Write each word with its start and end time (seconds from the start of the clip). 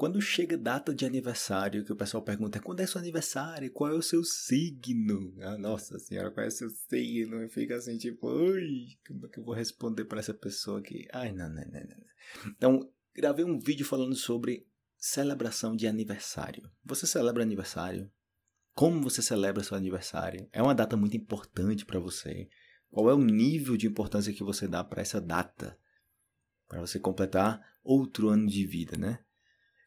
quando 0.00 0.18
chega 0.18 0.56
data 0.56 0.94
de 0.94 1.04
aniversário, 1.04 1.84
que 1.84 1.92
o 1.92 1.96
pessoal 1.96 2.22
pergunta 2.22 2.58
quando 2.58 2.80
é 2.80 2.86
seu 2.86 2.98
aniversário, 2.98 3.70
qual 3.70 3.92
é 3.92 3.94
o 3.94 4.00
seu 4.00 4.24
signo? 4.24 5.34
Ah, 5.42 5.58
nossa 5.58 5.98
senhora, 5.98 6.30
qual 6.30 6.42
é 6.42 6.48
o 6.48 6.50
seu 6.50 6.70
signo? 6.70 7.44
E 7.44 7.50
fica 7.50 7.76
assim, 7.76 7.98
tipo, 7.98 8.26
ui, 8.26 8.96
como 9.06 9.26
é 9.26 9.28
que 9.28 9.38
eu 9.38 9.44
vou 9.44 9.54
responder 9.54 10.06
para 10.06 10.20
essa 10.20 10.32
pessoa 10.32 10.78
aqui? 10.78 11.06
Ai, 11.12 11.32
não, 11.32 11.50
não, 11.50 11.62
não, 11.64 11.80
não. 11.80 12.50
Então, 12.56 12.92
gravei 13.14 13.44
um 13.44 13.58
vídeo 13.58 13.84
falando 13.84 14.14
sobre 14.14 14.66
celebração 14.96 15.76
de 15.76 15.86
aniversário. 15.86 16.70
Você 16.82 17.06
celebra 17.06 17.42
aniversário? 17.42 18.10
Como 18.72 19.02
você 19.02 19.20
celebra 19.20 19.62
seu 19.62 19.76
aniversário? 19.76 20.48
É 20.50 20.62
uma 20.62 20.74
data 20.74 20.96
muito 20.96 21.18
importante 21.18 21.84
para 21.84 22.00
você. 22.00 22.48
Qual 22.90 23.10
é 23.10 23.12
o 23.12 23.22
nível 23.22 23.76
de 23.76 23.86
importância 23.86 24.32
que 24.32 24.42
você 24.42 24.66
dá 24.66 24.82
para 24.82 25.02
essa 25.02 25.20
data? 25.20 25.78
Para 26.66 26.80
você 26.80 26.98
completar 26.98 27.60
outro 27.84 28.30
ano 28.30 28.46
de 28.46 28.64
vida, 28.64 28.96
né? 28.96 29.18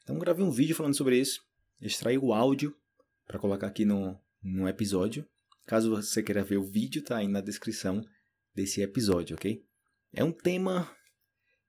Então 0.03 0.19
gravei 0.19 0.43
um 0.45 0.51
vídeo 0.51 0.75
falando 0.75 0.95
sobre 0.95 1.17
isso, 1.17 1.41
extraí 1.79 2.17
o 2.17 2.33
áudio 2.33 2.75
para 3.25 3.39
colocar 3.39 3.67
aqui 3.67 3.85
no, 3.85 4.19
no 4.41 4.67
episódio. 4.67 5.27
Caso 5.65 5.89
você 5.89 6.21
queira 6.21 6.43
ver 6.43 6.57
o 6.57 6.63
vídeo, 6.63 7.01
tá 7.01 7.17
aí 7.17 7.27
na 7.27 7.39
descrição 7.39 8.03
desse 8.53 8.81
episódio, 8.81 9.35
ok? 9.35 9.65
É 10.11 10.23
um 10.23 10.31
tema 10.31 10.93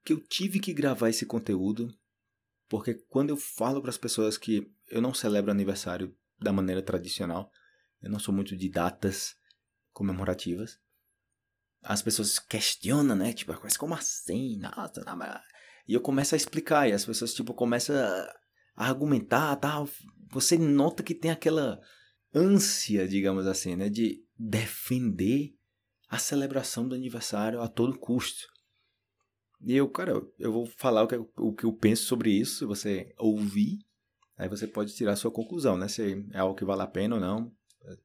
que 0.03 0.13
eu 0.13 0.19
tive 0.19 0.59
que 0.59 0.73
gravar 0.73 1.09
esse 1.09 1.25
conteúdo, 1.25 1.97
porque 2.67 2.93
quando 3.09 3.29
eu 3.29 3.37
falo 3.37 3.81
para 3.81 3.89
as 3.89 3.97
pessoas 3.97 4.37
que 4.37 4.71
eu 4.89 5.01
não 5.01 5.13
celebro 5.13 5.49
aniversário 5.49 6.15
da 6.37 6.51
maneira 6.51 6.81
tradicional, 6.81 7.49
eu 8.01 8.11
não 8.11 8.19
sou 8.19 8.33
muito 8.33 8.55
de 8.55 8.69
datas 8.69 9.35
comemorativas, 9.93 10.77
as 11.81 12.01
pessoas 12.01 12.37
questionam, 12.37 13.15
né? 13.15 13.31
Tipo, 13.31 13.57
mas 13.63 13.77
como 13.77 13.93
assim? 13.93 14.57
Nossa, 14.57 15.03
não, 15.05 15.15
mas 15.15 15.41
e 15.87 15.93
eu 15.93 16.01
começo 16.01 16.33
a 16.33 16.37
explicar, 16.37 16.89
e 16.89 16.93
as 16.93 17.05
pessoas, 17.05 17.33
tipo, 17.33 17.53
começam 17.53 17.95
a 17.95 18.35
argumentar, 18.75 19.55
tal. 19.57 19.87
Você 20.31 20.57
nota 20.57 21.03
que 21.03 21.13
tem 21.13 21.31
aquela 21.31 21.79
ânsia, 22.33 23.07
digamos 23.07 23.45
assim, 23.45 23.75
né? 23.75 23.89
De 23.89 24.23
defender 24.37 25.55
a 26.09 26.17
celebração 26.17 26.87
do 26.87 26.95
aniversário 26.95 27.61
a 27.61 27.67
todo 27.67 27.97
custo. 27.97 28.47
E 29.61 29.75
eu, 29.75 29.87
cara, 29.89 30.21
eu 30.37 30.51
vou 30.51 30.65
falar 30.77 31.03
o 31.03 31.07
que, 31.07 31.15
o 31.37 31.53
que 31.53 31.63
eu 31.63 31.73
penso 31.73 32.03
sobre 32.03 32.31
isso, 32.31 32.59
se 32.59 32.65
você 32.65 33.13
ouvir, 33.17 33.79
aí 34.37 34.49
você 34.49 34.67
pode 34.67 34.93
tirar 34.93 35.13
a 35.13 35.15
sua 35.15 35.31
conclusão, 35.31 35.77
né? 35.77 35.87
Se 35.87 36.25
é 36.31 36.39
algo 36.39 36.55
que 36.55 36.65
vale 36.65 36.81
a 36.81 36.87
pena 36.87 37.15
ou 37.15 37.21
não. 37.21 37.51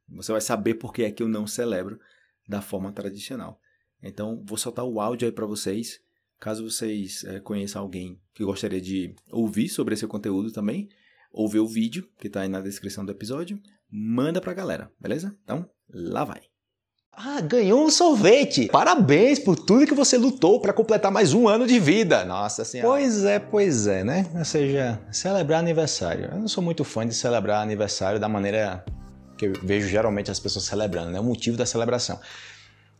Você 0.09 0.33
vai 0.33 0.41
saber 0.41 0.75
por 0.75 0.93
que 0.93 1.03
é 1.03 1.11
que 1.11 1.23
eu 1.23 1.29
não 1.29 1.47
celebro 1.47 1.99
da 2.47 2.61
forma 2.61 2.93
tradicional. 2.93 3.59
Então, 4.03 4.43
vou 4.47 4.59
soltar 4.59 4.85
o 4.85 5.01
áudio 5.01 5.27
aí 5.27 5.33
para 5.33 5.47
vocês 5.47 6.01
Caso 6.41 6.69
vocês 6.69 7.23
é, 7.25 7.39
conheçam 7.39 7.83
alguém 7.83 8.19
que 8.35 8.43
gostaria 8.43 8.81
de 8.81 9.15
ouvir 9.31 9.69
sobre 9.69 9.93
esse 9.93 10.07
conteúdo 10.07 10.51
também, 10.51 10.89
ou 11.31 11.47
ver 11.47 11.59
o 11.59 11.69
vídeo 11.69 12.09
que 12.19 12.29
está 12.29 12.41
aí 12.41 12.49
na 12.49 12.63
descrição 12.63 13.05
do 13.05 13.13
episódio, 13.13 13.61
manda 13.91 14.41
pra 14.41 14.55
galera, 14.55 14.91
beleza? 14.99 15.37
Então, 15.45 15.69
lá 15.93 16.25
vai. 16.25 16.41
Ah, 17.13 17.43
ganhou 17.43 17.85
um 17.85 17.91
sorvete! 17.91 18.69
Parabéns 18.69 19.39
por 19.39 19.55
tudo 19.55 19.87
que 19.87 19.93
você 19.93 20.17
lutou 20.17 20.61
para 20.61 20.73
completar 20.73 21.13
mais 21.13 21.35
um 21.35 21.47
ano 21.47 21.67
de 21.67 21.79
vida! 21.79 22.25
Nossa 22.25 22.65
senhora! 22.65 22.89
Pois 22.89 23.25
é, 23.25 23.39
pois 23.39 23.87
é, 23.87 24.03
né? 24.03 24.27
Ou 24.35 24.45
seja, 24.45 24.99
celebrar 25.13 25.61
aniversário. 25.61 26.31
Eu 26.33 26.39
não 26.39 26.49
sou 26.49 26.65
muito 26.65 26.85
fã 26.85 27.07
de 27.07 27.15
celebrar 27.15 27.63
aniversário 27.63 28.19
da 28.19 28.29
maneira 28.29 28.83
que 29.37 29.47
eu 29.47 29.53
vejo 29.63 29.89
geralmente 29.89 30.31
as 30.31 30.41
pessoas 30.41 30.65
celebrando, 30.65 31.11
né? 31.11 31.21
O 31.21 31.25
motivo 31.25 31.59
da 31.59 31.67
celebração. 31.67 32.19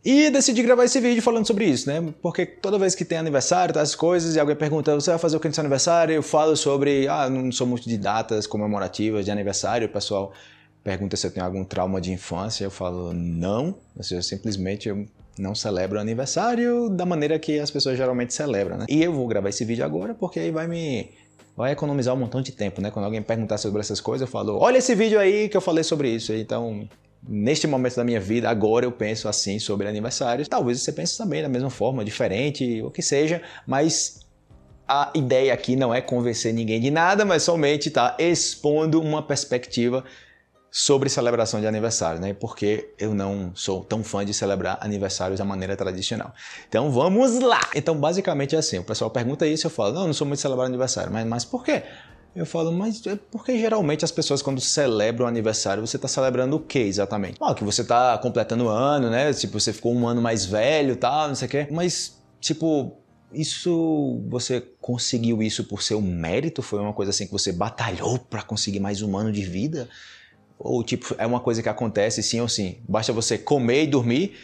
E 0.03 0.31
decidi 0.31 0.63
gravar 0.63 0.85
esse 0.85 0.99
vídeo 0.99 1.21
falando 1.21 1.45
sobre 1.45 1.65
isso, 1.65 1.87
né? 1.87 2.13
Porque 2.21 2.45
toda 2.45 2.79
vez 2.79 2.95
que 2.95 3.05
tem 3.05 3.19
aniversário, 3.19 3.73
tá, 3.73 3.81
as 3.81 3.93
coisas, 3.93 4.35
e 4.35 4.39
alguém 4.39 4.55
pergunta, 4.55 4.95
você 4.95 5.11
vai 5.11 5.19
fazer 5.19 5.37
o 5.37 5.39
que 5.39 5.47
no 5.47 5.53
seu 5.53 5.61
aniversário? 5.61 6.15
Eu 6.15 6.23
falo 6.23 6.55
sobre, 6.55 7.07
ah, 7.07 7.29
não 7.29 7.51
sou 7.51 7.67
muito 7.67 7.87
de 7.87 7.97
datas 7.97 8.47
comemorativas 8.47 9.25
de 9.25 9.31
aniversário, 9.31 9.87
o 9.87 9.91
pessoal 9.91 10.33
pergunta 10.83 11.15
se 11.15 11.27
eu 11.27 11.31
tenho 11.31 11.45
algum 11.45 11.63
trauma 11.63 12.01
de 12.01 12.11
infância, 12.11 12.63
eu 12.63 12.71
falo, 12.71 13.13
não, 13.13 13.75
ou 13.95 14.03
seja, 14.03 14.23
simplesmente 14.23 14.89
eu 14.89 15.05
não 15.37 15.53
celebro 15.53 15.99
aniversário 15.99 16.89
da 16.89 17.05
maneira 17.05 17.37
que 17.37 17.59
as 17.59 17.69
pessoas 17.69 17.95
geralmente 17.95 18.33
celebram, 18.33 18.77
né? 18.77 18.85
E 18.89 19.03
eu 19.03 19.13
vou 19.13 19.27
gravar 19.27 19.49
esse 19.49 19.63
vídeo 19.63 19.85
agora 19.85 20.15
porque 20.15 20.39
aí 20.39 20.51
vai 20.51 20.67
me 20.67 21.09
vai 21.55 21.73
economizar 21.73 22.15
um 22.15 22.17
montão 22.17 22.41
de 22.41 22.51
tempo, 22.51 22.81
né? 22.81 22.89
Quando 22.89 23.05
alguém 23.05 23.21
perguntar 23.21 23.57
sobre 23.57 23.81
essas 23.81 24.01
coisas, 24.01 24.27
eu 24.27 24.31
falo, 24.31 24.57
olha 24.57 24.77
esse 24.77 24.95
vídeo 24.95 25.19
aí 25.19 25.47
que 25.47 25.55
eu 25.55 25.61
falei 25.61 25.83
sobre 25.83 26.09
isso. 26.09 26.33
Então, 26.33 26.87
neste 27.27 27.67
momento 27.67 27.95
da 27.95 28.03
minha 28.03 28.19
vida, 28.19 28.49
agora 28.49 28.85
eu 28.85 28.91
penso 28.91 29.27
assim 29.27 29.59
sobre 29.59 29.87
aniversários. 29.87 30.47
Talvez 30.47 30.81
você 30.81 30.91
pense 30.91 31.17
também 31.17 31.41
da 31.41 31.49
mesma 31.49 31.69
forma, 31.69 32.03
diferente, 32.03 32.81
o 32.81 32.89
que 32.89 33.01
seja, 33.01 33.41
mas 33.65 34.21
a 34.87 35.11
ideia 35.15 35.53
aqui 35.53 35.75
não 35.75 35.93
é 35.93 36.01
convencer 36.01 36.53
ninguém 36.53 36.79
de 36.79 36.91
nada, 36.91 37.23
mas 37.23 37.43
somente 37.43 37.87
estar 37.87 38.09
tá 38.09 38.23
expondo 38.23 38.99
uma 38.99 39.23
perspectiva 39.23 40.03
sobre 40.71 41.09
celebração 41.09 41.59
de 41.59 41.67
aniversário, 41.67 42.19
né? 42.19 42.33
Porque 42.33 42.93
eu 42.97 43.13
não 43.13 43.51
sou 43.53 43.83
tão 43.83 44.03
fã 44.03 44.23
de 44.23 44.33
celebrar 44.33 44.77
aniversários 44.81 45.37
da 45.37 45.45
maneira 45.45 45.75
tradicional. 45.75 46.33
Então 46.67 46.89
vamos 46.89 47.39
lá! 47.41 47.59
Então 47.75 47.95
basicamente 47.95 48.55
é 48.55 48.59
assim, 48.59 48.79
o 48.79 48.83
pessoal 48.83 49.11
pergunta 49.11 49.45
isso, 49.45 49.67
eu 49.67 49.71
falo, 49.71 49.93
não, 49.93 50.07
não 50.07 50.13
sou 50.13 50.25
muito 50.25 50.37
de 50.37 50.41
celebrar 50.41 50.67
aniversário, 50.67 51.11
mas, 51.11 51.27
mas 51.27 51.45
por 51.45 51.63
quê? 51.63 51.83
Eu 52.33 52.45
falo, 52.45 52.71
mas 52.71 53.05
é 53.05 53.17
porque 53.29 53.59
geralmente 53.59 54.05
as 54.05 54.11
pessoas 54.11 54.41
quando 54.41 54.61
celebram 54.61 55.25
o 55.25 55.27
aniversário, 55.29 55.85
você 55.85 55.97
está 55.97 56.07
celebrando 56.07 56.55
o 56.55 56.59
que 56.59 56.79
exatamente? 56.79 57.37
Ah, 57.41 57.53
que 57.53 57.63
você 57.63 57.81
está 57.81 58.17
completando 58.17 58.65
o 58.65 58.69
ano, 58.69 59.09
né? 59.09 59.33
Tipo, 59.33 59.59
você 59.59 59.73
ficou 59.73 59.93
um 59.93 60.07
ano 60.07 60.21
mais 60.21 60.45
velho 60.45 60.95
tal, 60.95 61.27
não 61.27 61.35
sei 61.35 61.47
o 61.47 61.51
quê. 61.51 61.67
Mas, 61.69 62.21
tipo, 62.39 62.97
isso 63.33 64.21
você 64.29 64.61
conseguiu 64.79 65.43
isso 65.43 65.65
por 65.65 65.83
seu 65.83 66.01
mérito? 66.01 66.61
Foi 66.61 66.79
uma 66.79 66.93
coisa 66.93 67.09
assim 67.09 67.25
que 67.25 67.31
você 67.33 67.51
batalhou 67.51 68.17
para 68.17 68.41
conseguir 68.41 68.79
mais 68.79 69.01
um 69.01 69.17
ano 69.17 69.31
de 69.31 69.43
vida? 69.43 69.89
Ou 70.57 70.83
tipo, 70.83 71.13
é 71.17 71.25
uma 71.25 71.39
coisa 71.41 71.61
que 71.61 71.67
acontece 71.67 72.23
sim 72.23 72.39
ou 72.39 72.47
sim? 72.47 72.77
Basta 72.87 73.11
você 73.11 73.37
comer 73.37 73.83
e 73.83 73.87
dormir 73.87 74.37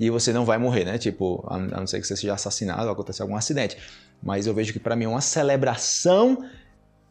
e 0.00 0.08
você 0.08 0.32
não 0.32 0.46
vai 0.46 0.56
morrer, 0.56 0.84
né? 0.86 0.96
Tipo, 0.96 1.44
a 1.46 1.58
não 1.58 1.86
ser 1.86 2.00
que 2.00 2.06
você 2.06 2.16
seja 2.16 2.32
assassinado 2.32 2.84
ou 2.84 2.92
aconteça 2.92 3.22
algum 3.22 3.36
acidente. 3.36 3.76
Mas 4.22 4.46
eu 4.46 4.54
vejo 4.54 4.72
que 4.72 4.78
para 4.78 4.96
mim 4.96 5.04
é 5.04 5.08
uma 5.08 5.20
celebração 5.20 6.38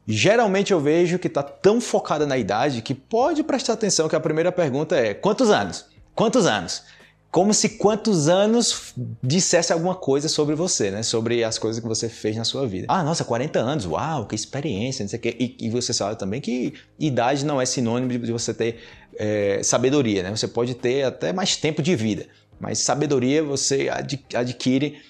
Geralmente 0.08 0.74
eu 0.74 0.80
vejo 0.80 1.18
que 1.18 1.28
está 1.28 1.42
tão 1.42 1.80
focada 1.80 2.26
na 2.26 2.38
idade 2.38 2.82
que 2.82 2.94
pode 2.94 3.42
prestar 3.44 3.74
atenção 3.74 4.10
que 4.10 4.16
a 4.16 4.20
primeira 4.20 4.52
pergunta 4.52 4.96
é: 4.96 5.14
quantos 5.14 5.50
anos? 5.50 5.86
Quantos 6.14 6.46
anos? 6.46 6.84
Como 7.32 7.52
se 7.52 7.70
quantos 7.70 8.28
anos 8.28 8.94
dissesse 9.24 9.74
alguma 9.74 9.96
coisa 9.96 10.30
sobre 10.30 10.54
você, 10.54 10.92
né? 10.92 11.02
Sobre 11.02 11.44
as 11.44 11.58
coisas 11.58 11.82
que 11.82 11.88
você 11.88 12.08
fez 12.08 12.36
na 12.36 12.44
sua 12.44 12.68
vida. 12.68 12.86
Ah, 12.88 13.02
nossa, 13.02 13.24
40 13.24 13.60
anos, 13.60 13.88
uau, 13.88 14.28
que 14.28 14.36
experiência, 14.36 15.04
não 15.04 15.10
sei 15.10 15.18
o 15.18 15.22
quê. 15.22 15.36
E, 15.40 15.58
e 15.62 15.70
você 15.70 15.94
sabe 15.94 16.20
também 16.20 16.40
que 16.40 16.76
idade 17.00 17.44
não 17.44 17.60
é 17.60 17.66
sinônimo 17.66 18.10
de 18.20 18.32
você 18.32 18.54
ter 18.54 18.82
é, 19.18 19.62
sabedoria, 19.64 20.22
né? 20.22 20.30
Você 20.30 20.48
pode 20.48 20.76
ter 20.76 21.04
até 21.04 21.34
mais 21.34 21.56
tempo 21.56 21.82
de 21.82 21.96
vida, 21.96 22.28
mas 22.60 22.78
sabedoria 22.78 23.42
você 23.42 23.90
adquire 24.36 25.02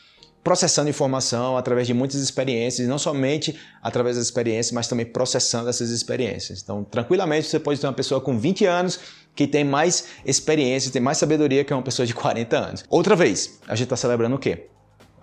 processando 0.44 0.90
informação 0.90 1.58
através 1.58 1.88
de 1.88 1.94
muitas 1.94 2.22
experiências, 2.22 2.88
não 2.88 3.00
somente 3.00 3.58
através 3.82 4.18
das 4.18 4.26
experiências, 4.26 4.74
mas 4.74 4.88
também 4.88 5.06
processando 5.06 5.70
essas 5.70 5.90
experiências. 5.90 6.62
Então, 6.62 6.84
tranquilamente, 6.84 7.48
você 7.48 7.60
pode 7.60 7.80
ter 7.80 7.88
uma 7.88 7.94
pessoa 7.94 8.20
com 8.20 8.38
20 8.38 8.66
anos 8.66 9.00
que 9.34 9.48
tem 9.48 9.64
mais 9.64 10.06
experiência, 10.26 10.92
tem 10.92 11.02
mais 11.02 11.18
sabedoria 11.18 11.64
que 11.64 11.74
uma 11.74 11.82
pessoa 11.82 12.06
de 12.06 12.14
40 12.14 12.58
anos. 12.58 12.86
Outra 12.90 13.16
vez, 13.16 13.60
a 13.68 13.76
gente 13.76 13.86
está 13.86 13.96
celebrando 13.96 14.36
o 14.36 14.40
quê? 14.40 14.68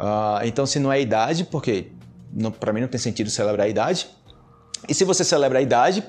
Uh, 0.00 0.44
então, 0.44 0.64
se 0.64 0.78
não 0.78 0.90
é 0.90 1.00
idade, 1.00 1.44
porque 1.44 1.92
para 2.58 2.72
mim 2.72 2.80
não 2.80 2.88
tem 2.88 2.98
sentido 2.98 3.28
celebrar 3.28 3.66
a 3.66 3.68
idade. 3.68 4.08
E 4.88 4.94
se 4.94 5.04
você 5.04 5.22
celebra 5.22 5.58
a 5.58 5.62
idade, 5.62 6.02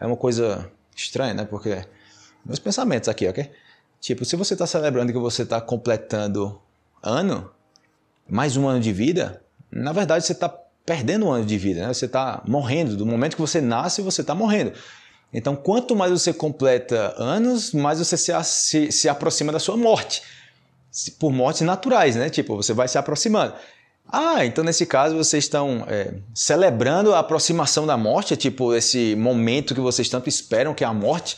é 0.00 0.06
uma 0.06 0.16
coisa 0.16 0.70
estranha, 0.96 1.34
né? 1.34 1.44
Porque 1.44 1.84
meus 2.44 2.58
pensamentos 2.58 3.08
aqui, 3.08 3.28
ok? 3.28 3.50
Tipo, 4.00 4.24
se 4.24 4.36
você 4.36 4.54
está 4.54 4.66
celebrando 4.66 5.12
que 5.12 5.18
você 5.18 5.42
está 5.42 5.60
completando 5.60 6.60
ano, 7.02 7.50
mais 8.28 8.56
um 8.56 8.66
ano 8.68 8.80
de 8.80 8.92
vida, 8.92 9.42
na 9.70 9.92
verdade 9.92 10.24
você 10.24 10.32
está 10.32 10.48
perdendo 10.84 11.26
um 11.26 11.32
ano 11.32 11.44
de 11.44 11.58
vida, 11.58 11.86
né? 11.86 11.92
você 11.92 12.06
está 12.06 12.42
morrendo. 12.46 12.96
Do 12.96 13.04
momento 13.04 13.34
que 13.34 13.40
você 13.40 13.60
nasce, 13.60 14.00
você 14.00 14.20
está 14.20 14.34
morrendo. 14.34 14.72
Então, 15.32 15.56
quanto 15.56 15.96
mais 15.96 16.12
você 16.12 16.32
completa 16.32 17.14
anos, 17.18 17.72
mais 17.72 17.98
você 17.98 18.16
se, 18.16 18.32
se, 18.44 18.92
se 18.92 19.08
aproxima 19.08 19.52
da 19.52 19.58
sua 19.58 19.76
morte. 19.76 20.22
Por 21.18 21.32
mortes 21.32 21.62
naturais, 21.62 22.14
né? 22.16 22.30
Tipo, 22.30 22.56
você 22.56 22.72
vai 22.72 22.88
se 22.88 22.96
aproximando. 22.96 23.54
Ah, 24.08 24.44
então 24.44 24.62
nesse 24.62 24.86
caso 24.86 25.16
vocês 25.16 25.44
estão 25.44 25.84
é, 25.88 26.14
celebrando 26.32 27.12
a 27.12 27.18
aproximação 27.18 27.84
da 27.84 27.96
morte, 27.96 28.36
tipo 28.36 28.72
esse 28.72 29.16
momento 29.16 29.74
que 29.74 29.80
vocês 29.80 30.08
tanto 30.08 30.28
esperam 30.28 30.74
que 30.74 30.84
é 30.84 30.86
a 30.86 30.94
morte. 30.94 31.36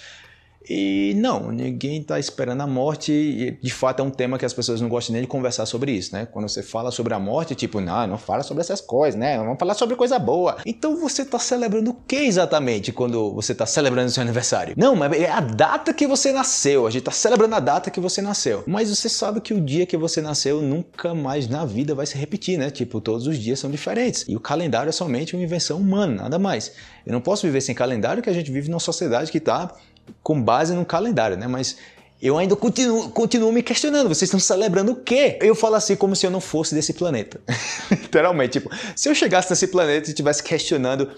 E 0.68 1.14
não, 1.16 1.50
ninguém 1.50 2.00
está 2.00 2.18
esperando 2.18 2.60
a 2.60 2.66
morte. 2.66 3.12
E 3.12 3.58
de 3.62 3.72
fato 3.72 4.00
é 4.00 4.04
um 4.04 4.10
tema 4.10 4.38
que 4.38 4.44
as 4.44 4.52
pessoas 4.52 4.80
não 4.80 4.88
gostam 4.88 5.14
nem 5.14 5.22
de 5.22 5.28
conversar 5.28 5.66
sobre 5.66 5.92
isso, 5.92 6.14
né? 6.14 6.26
Quando 6.26 6.48
você 6.48 6.62
fala 6.62 6.90
sobre 6.90 7.14
a 7.14 7.18
morte, 7.18 7.54
tipo, 7.54 7.80
não, 7.80 8.06
não 8.06 8.18
fala 8.18 8.42
sobre 8.42 8.60
essas 8.60 8.80
coisas, 8.80 9.18
né? 9.18 9.38
Vamos 9.38 9.58
falar 9.58 9.74
sobre 9.74 9.96
coisa 9.96 10.18
boa. 10.18 10.58
Então 10.66 10.96
você 10.96 11.22
está 11.22 11.38
celebrando 11.38 11.90
o 11.90 11.94
que 11.94 12.16
exatamente 12.16 12.92
quando 12.92 13.32
você 13.32 13.52
está 13.52 13.64
celebrando 13.64 14.10
seu 14.10 14.22
aniversário? 14.22 14.74
Não, 14.76 14.94
mas 14.94 15.12
é 15.12 15.30
a 15.30 15.40
data 15.40 15.94
que 15.94 16.06
você 16.06 16.32
nasceu. 16.32 16.86
A 16.86 16.90
gente 16.90 17.00
está 17.00 17.12
celebrando 17.12 17.54
a 17.54 17.60
data 17.60 17.90
que 17.90 18.00
você 18.00 18.20
nasceu. 18.20 18.62
Mas 18.66 18.90
você 18.90 19.08
sabe 19.08 19.40
que 19.40 19.54
o 19.54 19.60
dia 19.60 19.86
que 19.86 19.96
você 19.96 20.20
nasceu 20.20 20.60
nunca 20.60 21.14
mais 21.14 21.48
na 21.48 21.64
vida 21.64 21.94
vai 21.94 22.06
se 22.06 22.18
repetir, 22.18 22.58
né? 22.58 22.70
Tipo, 22.70 23.00
todos 23.00 23.26
os 23.26 23.38
dias 23.38 23.58
são 23.58 23.70
diferentes. 23.70 24.24
E 24.28 24.36
o 24.36 24.40
calendário 24.40 24.90
é 24.90 24.92
somente 24.92 25.34
uma 25.34 25.42
invenção 25.42 25.78
humana, 25.78 26.22
nada 26.22 26.38
mais. 26.38 26.72
Eu 27.06 27.12
não 27.12 27.20
posso 27.20 27.46
viver 27.46 27.60
sem 27.60 27.74
calendário 27.74 28.22
que 28.22 28.28
a 28.28 28.32
gente 28.32 28.50
vive 28.50 28.68
numa 28.68 28.80
sociedade 28.80 29.32
que 29.32 29.38
está 29.38 29.74
com 30.22 30.40
base 30.40 30.74
no 30.74 30.84
calendário, 30.84 31.36
né? 31.36 31.46
Mas 31.46 31.76
eu 32.20 32.36
ainda 32.36 32.56
continuo, 32.56 33.10
continuo 33.10 33.52
me 33.52 33.62
questionando. 33.62 34.08
Vocês 34.08 34.22
estão 34.22 34.40
celebrando 34.40 34.92
o 34.92 34.96
quê? 34.96 35.38
Eu 35.40 35.54
falo 35.54 35.76
assim 35.76 35.94
como 35.94 36.16
se 36.16 36.26
eu 36.26 36.30
não 36.30 36.40
fosse 36.40 36.74
desse 36.74 36.92
planeta. 36.92 37.40
Literalmente, 37.90 38.60
tipo, 38.60 38.70
se 38.96 39.08
eu 39.08 39.14
chegasse 39.14 39.50
nesse 39.50 39.68
planeta 39.68 40.08
e 40.08 40.10
estivesse 40.10 40.42
questionando 40.42 41.10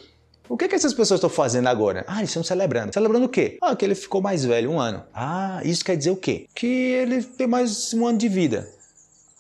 o 0.51 0.57
que, 0.57 0.67
que 0.67 0.75
essas 0.75 0.93
pessoas 0.93 1.19
estão 1.19 1.31
fazendo 1.31 1.69
agora? 1.69 2.05
Ah, 2.09 2.19
eles 2.19 2.31
estão 2.31 2.43
celebrando. 2.43 2.93
Celebrando 2.93 3.27
o 3.27 3.29
quê? 3.29 3.57
Ah, 3.63 3.77
que 3.77 3.85
ele 3.85 3.95
ficou 3.95 4.21
mais 4.21 4.45
velho, 4.45 4.73
um 4.73 4.81
ano. 4.81 5.05
Ah, 5.15 5.61
isso 5.65 5.85
quer 5.85 5.97
dizer 5.97 6.11
o 6.11 6.17
quê? 6.17 6.47
Que 6.53 6.67
ele 6.67 7.23
tem 7.23 7.47
mais 7.47 7.95
um 7.95 8.05
ano 8.05 8.19
de 8.19 8.29
vida. 8.29 8.69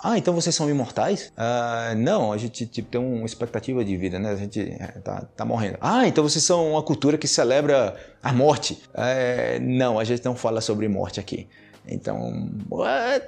Ah, 0.02 0.16
então 0.16 0.34
vocês 0.34 0.54
são 0.54 0.68
imortais? 0.70 1.30
Ah, 1.36 1.94
não, 1.96 2.32
a 2.32 2.38
gente 2.38 2.66
tipo, 2.66 2.88
tem 2.90 3.00
uma 3.00 3.26
expectativa 3.26 3.84
de 3.84 3.96
vida, 3.96 4.18
né? 4.18 4.30
A 4.30 4.36
gente 4.36 4.60
é, 4.60 4.86
tá, 5.04 5.26
tá 5.36 5.44
morrendo. 5.44 5.76
Ah, 5.80 6.08
então 6.08 6.24
vocês 6.24 6.42
são 6.42 6.72
uma 6.72 6.82
cultura 6.82 7.18
que 7.18 7.28
celebra 7.28 7.94
a 8.22 8.32
morte? 8.32 8.82
É, 8.94 9.58
não, 9.60 9.98
a 9.98 10.04
gente 10.04 10.24
não 10.24 10.34
fala 10.34 10.60
sobre 10.62 10.88
morte 10.88 11.20
aqui. 11.20 11.46
Então, 11.86 12.50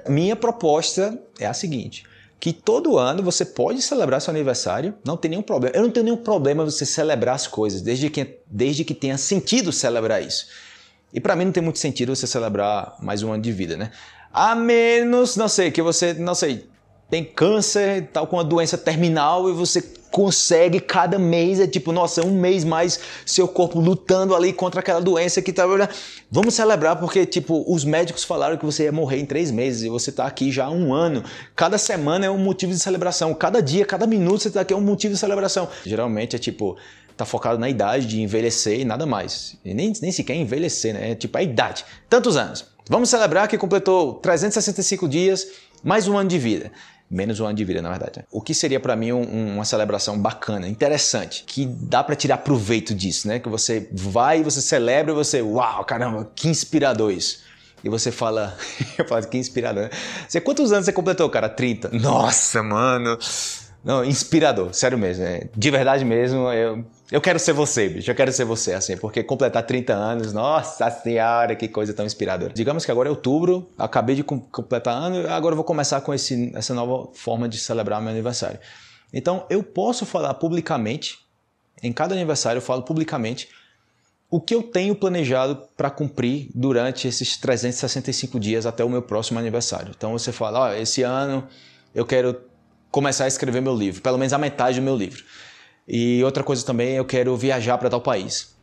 minha 0.07 0.35
proposta 0.35 1.19
é 1.39 1.45
a 1.45 1.53
seguinte: 1.53 2.05
que 2.39 2.51
todo 2.51 2.97
ano 2.97 3.21
você 3.21 3.45
pode 3.45 3.81
celebrar 3.81 4.19
seu 4.19 4.31
aniversário, 4.31 4.95
não 5.05 5.15
tem 5.15 5.29
nenhum 5.29 5.43
problema. 5.43 5.75
Eu 5.75 5.83
não 5.83 5.91
tenho 5.91 6.05
nenhum 6.05 6.17
problema 6.17 6.65
você 6.65 6.85
celebrar 6.85 7.35
as 7.35 7.47
coisas, 7.47 7.81
desde 7.81 8.09
que, 8.09 8.39
desde 8.47 8.83
que 8.83 8.93
tenha 8.93 9.17
sentido 9.17 9.71
celebrar 9.71 10.23
isso. 10.23 10.47
E 11.13 11.19
para 11.19 11.35
mim 11.35 11.45
não 11.45 11.51
tem 11.51 11.61
muito 11.61 11.77
sentido 11.77 12.15
você 12.15 12.25
celebrar 12.25 12.95
mais 12.99 13.21
um 13.21 13.31
ano 13.31 13.43
de 13.43 13.51
vida, 13.51 13.77
né? 13.77 13.91
A 14.33 14.55
menos, 14.55 15.35
não 15.35 15.47
sei, 15.47 15.69
que 15.69 15.81
você, 15.81 16.13
não 16.15 16.33
sei, 16.33 16.65
tem 17.07 17.23
câncer, 17.23 18.09
tal 18.11 18.25
com 18.25 18.37
uma 18.37 18.43
doença 18.43 18.75
terminal 18.75 19.47
e 19.47 19.53
você 19.53 19.79
consegue 20.09 20.79
cada 20.79 21.19
mês, 21.19 21.59
é 21.59 21.67
tipo, 21.67 21.91
nossa, 21.91 22.25
um 22.25 22.31
mês 22.31 22.63
mais 22.63 22.99
seu 23.25 23.47
corpo 23.47 23.79
lutando 23.79 24.35
ali 24.35 24.51
contra 24.51 24.79
aquela 24.79 24.99
doença 24.99 25.39
que 25.39 25.53
tá. 25.53 25.65
Vamos 26.31 26.55
celebrar 26.55 26.95
porque, 26.99 27.25
tipo, 27.25 27.63
os 27.67 27.85
médicos 27.85 28.23
falaram 28.23 28.57
que 28.57 28.65
você 28.65 28.85
ia 28.85 28.91
morrer 28.91 29.19
em 29.19 29.25
três 29.25 29.51
meses 29.51 29.83
e 29.83 29.89
você 29.89 30.11
tá 30.11 30.25
aqui 30.25 30.51
já 30.51 30.65
há 30.65 30.71
um 30.71 30.93
ano. 30.93 31.23
Cada 31.55 31.77
semana 31.77 32.25
é 32.25 32.29
um 32.29 32.37
motivo 32.37 32.71
de 32.71 32.79
celebração. 32.79 33.33
Cada 33.35 33.61
dia, 33.61 33.85
cada 33.85 34.07
minuto 34.07 34.41
você 34.41 34.49
tá 34.49 34.61
aqui 34.61 34.73
é 34.73 34.77
um 34.77 34.81
motivo 34.81 35.13
de 35.13 35.19
celebração. 35.19 35.67
Geralmente 35.85 36.35
é 36.35 36.39
tipo, 36.39 36.77
tá 37.15 37.25
focado 37.25 37.59
na 37.59 37.69
idade 37.69 38.07
de 38.07 38.21
envelhecer 38.21 38.79
e 38.79 38.85
nada 38.85 39.05
mais. 39.05 39.57
E 39.63 39.73
nem, 39.73 39.93
nem 40.01 40.11
sequer 40.11 40.35
envelhecer, 40.35 40.93
né? 40.93 41.11
É 41.11 41.15
tipo 41.15 41.37
a 41.37 41.43
idade. 41.43 41.85
Tantos 42.09 42.37
anos. 42.37 42.72
Vamos 42.89 43.09
celebrar 43.09 43.47
que 43.47 43.57
completou 43.57 44.15
365 44.15 45.07
dias, 45.07 45.47
mais 45.81 46.07
um 46.07 46.17
ano 46.17 46.29
de 46.29 46.37
vida. 46.37 46.71
Menos 47.09 47.39
um 47.39 47.45
ano 47.45 47.53
de 47.55 47.63
vida, 47.63 47.81
na 47.81 47.89
verdade. 47.89 48.25
O 48.29 48.41
que 48.41 48.53
seria 48.53 48.79
para 48.79 48.95
mim 48.95 49.13
um, 49.13 49.55
uma 49.55 49.63
celebração 49.63 50.19
bacana, 50.19 50.67
interessante, 50.67 51.45
que 51.45 51.65
dá 51.65 52.03
para 52.03 52.15
tirar 52.15 52.39
proveito 52.39 52.93
disso, 52.93 53.27
né? 53.27 53.39
Que 53.39 53.47
você 53.47 53.87
vai, 53.93 54.43
você 54.43 54.61
celebra 54.61 55.13
você, 55.13 55.41
uau, 55.41 55.85
caramba, 55.85 56.29
que 56.35 56.49
inspirador 56.49 57.11
isso. 57.11 57.43
E 57.83 57.89
você 57.89 58.11
fala, 58.11 58.57
eu 58.97 59.05
falo, 59.05 59.25
que 59.27 59.37
inspirador. 59.37 59.83
Né? 59.83 59.89
Você, 60.27 60.41
quantos 60.41 60.73
anos 60.73 60.85
você 60.85 60.91
completou, 60.91 61.29
cara? 61.29 61.47
30. 61.47 61.89
Nossa, 61.89 62.61
mano. 62.61 63.17
Não, 63.83 64.03
inspirador, 64.03 64.73
sério 64.73 64.97
mesmo. 64.97 65.25
É, 65.25 65.49
de 65.55 65.71
verdade 65.71 66.05
mesmo, 66.05 66.51
eu 66.51 66.85
eu 67.13 67.21
quero 67.21 67.37
ser 67.37 67.53
você, 67.53 67.87
bicho. 67.87 68.09
Eu 68.09 68.15
quero 68.15 68.33
ser 68.33 68.43
você, 68.43 68.73
assim, 68.73 68.97
porque 68.97 69.23
completar 69.23 69.61
30 69.61 69.93
anos, 69.93 70.33
nossa 70.33 70.89
senhora, 70.89 71.55
que 71.55 71.67
coisa 71.67 71.93
tão 71.93 72.07
inspiradora. 72.07 72.51
Digamos 72.51 72.83
que 72.83 72.89
agora 72.89 73.07
é 73.07 73.11
outubro, 73.11 73.69
acabei 73.77 74.15
de 74.15 74.23
completar 74.23 74.95
ano, 74.95 75.29
agora 75.29 75.53
eu 75.53 75.55
vou 75.55 75.63
começar 75.63 76.01
com 76.01 76.11
esse, 76.11 76.51
essa 76.55 76.73
nova 76.73 77.11
forma 77.13 77.47
de 77.47 77.59
celebrar 77.59 78.01
meu 78.01 78.09
aniversário. 78.09 78.59
Então, 79.13 79.45
eu 79.47 79.61
posso 79.61 80.07
falar 80.07 80.33
publicamente, 80.33 81.19
em 81.83 81.93
cada 81.93 82.15
aniversário 82.15 82.57
eu 82.57 82.63
falo 82.63 82.81
publicamente, 82.81 83.47
o 84.27 84.41
que 84.41 84.55
eu 84.55 84.63
tenho 84.63 84.95
planejado 84.95 85.67
para 85.77 85.91
cumprir 85.91 86.49
durante 86.55 87.07
esses 87.07 87.37
365 87.37 88.39
dias 88.39 88.65
até 88.65 88.83
o 88.83 88.89
meu 88.89 89.03
próximo 89.03 89.37
aniversário. 89.37 89.93
Então, 89.95 90.13
você 90.13 90.31
fala, 90.31 90.61
ó, 90.61 90.73
esse 90.73 91.03
ano 91.03 91.47
eu 91.93 92.07
quero 92.07 92.41
começar 92.93 93.25
a 93.25 93.27
escrever 93.27 93.59
meu 93.59 93.75
livro, 93.75 94.03
pelo 94.03 94.19
menos 94.19 94.31
a 94.33 94.37
metade 94.37 94.79
do 94.79 94.83
meu 94.83 94.95
livro. 94.95 95.23
E 95.87 96.23
outra 96.23 96.43
coisa 96.43 96.63
também, 96.63 96.95
eu 96.95 97.03
quero 97.03 97.35
viajar 97.35 97.75
para 97.79 97.89
tal 97.89 97.99
país. 97.99 98.55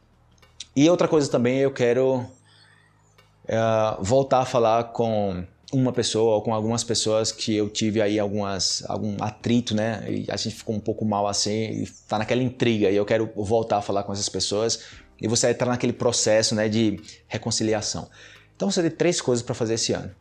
E 0.75 0.89
outra 0.89 1.09
coisa 1.09 1.29
também, 1.29 1.59
eu 1.59 1.73
quero 1.73 2.19
uh, 2.21 4.01
voltar 4.01 4.39
a 4.39 4.45
falar 4.45 4.85
com 4.93 5.45
uma 5.73 5.93
pessoa 5.93 6.37
ou 6.37 6.43
com 6.43 6.55
algumas 6.55 6.85
pessoas 6.85 7.33
que 7.33 7.57
eu 7.57 7.69
tive 7.69 8.01
aí 8.01 8.21
algumas, 8.21 8.85
algum 8.89 9.17
atrito, 9.21 9.75
né? 9.75 10.05
E 10.09 10.27
a 10.31 10.37
gente 10.37 10.55
ficou 10.55 10.77
um 10.77 10.81
pouco 10.81 11.05
mal 11.05 11.27
assim, 11.27 11.83
e 11.83 11.89
tá 12.09 12.17
naquela 12.17 12.43
intriga. 12.43 12.89
E 12.89 12.95
eu 12.95 13.05
quero 13.05 13.29
voltar 13.35 13.79
a 13.79 13.83
falar 13.83 14.05
com 14.05 14.13
essas 14.13 14.29
pessoas 14.29 14.85
e 15.21 15.27
você 15.27 15.51
entrar 15.51 15.71
naquele 15.71 15.93
processo, 15.93 16.55
né, 16.55 16.69
de 16.69 17.01
reconciliação. 17.27 18.09
Então 18.55 18.71
você 18.71 18.81
tem 18.81 18.93
três 18.93 19.21
coisas 19.21 19.43
para 19.43 19.57
fazer 19.57 19.75
esse 19.75 19.93
ano. 19.93 20.15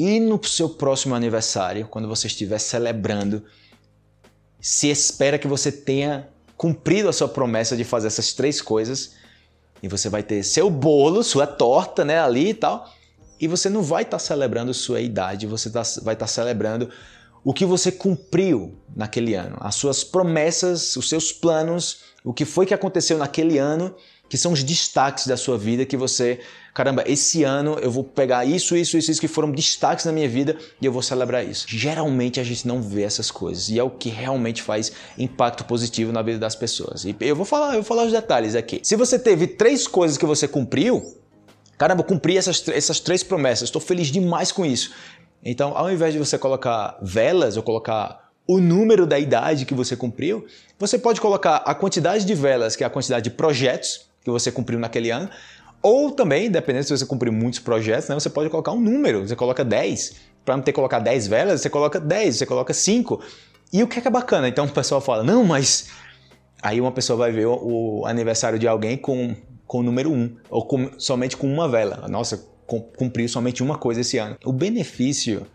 E 0.00 0.20
no 0.20 0.40
seu 0.44 0.68
próximo 0.68 1.16
aniversário, 1.16 1.88
quando 1.88 2.06
você 2.06 2.28
estiver 2.28 2.60
celebrando, 2.60 3.42
se 4.60 4.88
espera 4.88 5.36
que 5.36 5.48
você 5.48 5.72
tenha 5.72 6.28
cumprido 6.56 7.08
a 7.08 7.12
sua 7.12 7.26
promessa 7.26 7.76
de 7.76 7.82
fazer 7.82 8.06
essas 8.06 8.32
três 8.32 8.62
coisas 8.62 9.14
e 9.82 9.88
você 9.88 10.08
vai 10.08 10.22
ter 10.22 10.44
seu 10.44 10.70
bolo, 10.70 11.24
sua 11.24 11.48
torta, 11.48 12.04
né, 12.04 12.20
ali 12.20 12.50
e 12.50 12.54
tal, 12.54 12.88
e 13.40 13.48
você 13.48 13.68
não 13.68 13.82
vai 13.82 14.04
estar 14.04 14.18
tá 14.18 14.24
celebrando 14.24 14.72
sua 14.72 15.00
idade, 15.00 15.48
você 15.48 15.68
tá, 15.68 15.82
vai 16.00 16.14
estar 16.14 16.26
tá 16.26 16.28
celebrando 16.28 16.88
o 17.42 17.52
que 17.52 17.64
você 17.64 17.90
cumpriu 17.90 18.78
naquele 18.94 19.34
ano, 19.34 19.56
as 19.58 19.74
suas 19.74 20.04
promessas, 20.04 20.94
os 20.94 21.08
seus 21.08 21.32
planos, 21.32 22.02
o 22.22 22.32
que 22.32 22.44
foi 22.44 22.66
que 22.66 22.74
aconteceu 22.74 23.18
naquele 23.18 23.58
ano 23.58 23.92
que 24.28 24.36
são 24.36 24.52
os 24.52 24.62
destaques 24.62 25.26
da 25.26 25.36
sua 25.36 25.56
vida 25.56 25.86
que 25.86 25.96
você, 25.96 26.40
caramba, 26.74 27.02
esse 27.06 27.44
ano 27.44 27.78
eu 27.80 27.90
vou 27.90 28.04
pegar 28.04 28.44
isso, 28.44 28.76
isso, 28.76 28.96
isso, 28.98 29.10
isso 29.10 29.20
que 29.20 29.28
foram 29.28 29.50
destaques 29.50 30.04
na 30.04 30.12
minha 30.12 30.28
vida 30.28 30.56
e 30.80 30.86
eu 30.86 30.92
vou 30.92 31.02
celebrar 31.02 31.44
isso. 31.44 31.66
Geralmente 31.68 32.38
a 32.38 32.44
gente 32.44 32.66
não 32.66 32.82
vê 32.82 33.02
essas 33.02 33.30
coisas 33.30 33.68
e 33.70 33.78
é 33.78 33.82
o 33.82 33.90
que 33.90 34.10
realmente 34.10 34.62
faz 34.62 34.92
impacto 35.16 35.64
positivo 35.64 36.12
na 36.12 36.22
vida 36.22 36.38
das 36.38 36.54
pessoas. 36.54 37.04
E 37.04 37.16
eu 37.20 37.34
vou 37.34 37.46
falar, 37.46 37.68
eu 37.68 37.82
vou 37.82 37.84
falar 37.84 38.04
os 38.04 38.12
detalhes 38.12 38.54
aqui. 38.54 38.80
Se 38.82 38.96
você 38.96 39.18
teve 39.18 39.46
três 39.46 39.86
coisas 39.86 40.18
que 40.18 40.26
você 40.26 40.46
cumpriu, 40.46 41.16
caramba, 41.78 42.02
cumpri 42.02 42.36
essas, 42.36 42.66
essas 42.68 43.00
três 43.00 43.22
promessas, 43.22 43.68
estou 43.68 43.80
feliz 43.80 44.08
demais 44.08 44.52
com 44.52 44.66
isso. 44.66 44.92
Então, 45.42 45.76
ao 45.76 45.90
invés 45.90 46.12
de 46.12 46.18
você 46.18 46.36
colocar 46.36 46.98
velas 47.00 47.56
ou 47.56 47.62
colocar 47.62 48.28
o 48.46 48.58
número 48.58 49.06
da 49.06 49.18
idade 49.18 49.66
que 49.66 49.74
você 49.74 49.94
cumpriu, 49.94 50.46
você 50.78 50.98
pode 50.98 51.20
colocar 51.20 51.56
a 51.56 51.74
quantidade 51.74 52.24
de 52.24 52.34
velas, 52.34 52.74
que 52.74 52.82
é 52.82 52.86
a 52.86 52.90
quantidade 52.90 53.24
de 53.24 53.30
projetos 53.30 54.07
que 54.32 54.40
você 54.40 54.52
cumpriu 54.52 54.78
naquele 54.78 55.10
ano. 55.10 55.28
Ou 55.82 56.10
também, 56.10 56.50
dependendo 56.50 56.84
se 56.84 56.96
você 56.96 57.06
cumpriu 57.06 57.32
muitos 57.32 57.60
projetos, 57.60 58.08
né, 58.08 58.14
você 58.14 58.28
pode 58.28 58.50
colocar 58.50 58.72
um 58.72 58.80
número, 58.80 59.26
você 59.26 59.36
coloca 59.36 59.64
10. 59.64 60.28
Para 60.44 60.56
não 60.56 60.62
ter 60.62 60.72
que 60.72 60.76
colocar 60.76 60.98
10 60.98 61.26
velas, 61.26 61.60
você 61.60 61.70
coloca 61.70 62.00
10, 62.00 62.36
você 62.36 62.46
coloca 62.46 62.74
5. 62.74 63.22
E 63.72 63.82
o 63.82 63.86
que 63.86 63.98
é, 63.98 64.02
que 64.02 64.08
é 64.08 64.10
bacana? 64.10 64.48
Então 64.48 64.64
o 64.64 64.70
pessoal 64.70 65.00
fala, 65.00 65.22
não, 65.22 65.44
mas. 65.44 65.88
Aí 66.60 66.80
uma 66.80 66.90
pessoa 66.90 67.16
vai 67.16 67.30
ver 67.30 67.46
o, 67.46 68.00
o 68.00 68.06
aniversário 68.06 68.58
de 68.58 68.66
alguém 68.66 68.96
com, 68.96 69.36
com 69.66 69.78
o 69.78 69.82
número 69.82 70.10
1, 70.10 70.36
ou 70.50 70.66
com, 70.66 70.90
somente 70.98 71.36
com 71.36 71.46
uma 71.46 71.68
vela. 71.68 72.08
Nossa, 72.08 72.44
cumpriu 72.66 73.28
somente 73.28 73.62
uma 73.62 73.78
coisa 73.78 74.00
esse 74.00 74.18
ano. 74.18 74.36
O 74.44 74.52
benefício 74.52 75.46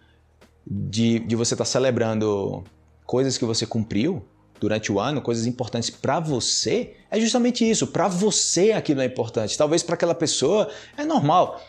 de, 0.66 1.20
de 1.20 1.36
você 1.36 1.54
estar 1.54 1.66
tá 1.66 1.70
celebrando 1.70 2.64
coisas 3.06 3.38
que 3.38 3.44
você 3.44 3.66
cumpriu 3.66 4.26
durante 4.60 4.92
o 4.92 5.00
ano, 5.00 5.22
coisas 5.22 5.46
importantes 5.46 5.90
para 5.90 6.20
você, 6.20 6.94
é 7.12 7.20
justamente 7.20 7.70
isso. 7.70 7.88
Para 7.88 8.08
você 8.08 8.72
aquilo 8.72 9.02
é 9.02 9.06
importante. 9.06 9.58
Talvez 9.58 9.84
para 9.84 9.96
aquela 9.96 10.16
pessoa 10.16 10.70
é 10.98 11.06
normal. 11.06 11.62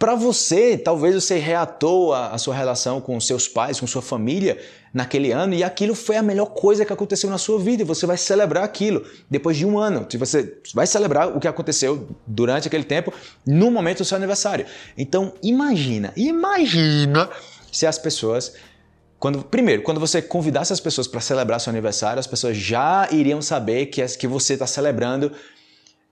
Para 0.00 0.14
você, 0.14 0.78
talvez 0.78 1.14
você 1.14 1.38
reatou 1.38 2.14
a, 2.14 2.28
a, 2.30 2.38
sua 2.38 2.54
relação 2.54 3.02
com 3.02 3.20
seus 3.20 3.46
pais, 3.46 3.78
com 3.78 3.86
sua 3.86 4.00
família 4.00 4.58
naquele 4.94 5.30
ano 5.30 5.52
e 5.52 5.62
aquilo 5.62 5.94
foi 5.94 6.16
a 6.16 6.22
melhor 6.22 6.46
coisa 6.46 6.86
que 6.86 6.92
aconteceu 6.92 7.28
na 7.28 7.36
sua 7.36 7.58
vida 7.58 7.82
e 7.82 7.84
você 7.84 8.06
vai 8.06 8.16
celebrar 8.16 8.64
aquilo 8.64 9.04
depois 9.28 9.58
de 9.58 9.66
um 9.66 9.78
ano. 9.78 10.06
Você 10.18 10.56
vai 10.74 10.86
celebrar 10.86 11.36
o 11.36 11.38
que 11.38 11.46
aconteceu 11.46 12.08
durante 12.26 12.66
aquele 12.66 12.84
tempo 12.84 13.12
no 13.46 13.70
momento 13.70 13.98
do 13.98 14.06
seu 14.06 14.16
aniversário. 14.16 14.64
Então, 14.96 15.34
imagina, 15.42 16.14
imagina 16.16 17.28
se 17.70 17.86
as 17.86 17.98
pessoas 17.98 18.54
quando, 19.20 19.44
primeiro, 19.44 19.82
quando 19.82 20.00
você 20.00 20.22
convidasse 20.22 20.72
as 20.72 20.80
pessoas 20.80 21.06
para 21.06 21.20
celebrar 21.20 21.60
seu 21.60 21.70
aniversário, 21.70 22.18
as 22.18 22.26
pessoas 22.26 22.56
já 22.56 23.06
iriam 23.12 23.42
saber 23.42 23.86
que, 23.86 24.02
que 24.16 24.26
você 24.26 24.54
está 24.54 24.66
celebrando 24.66 25.30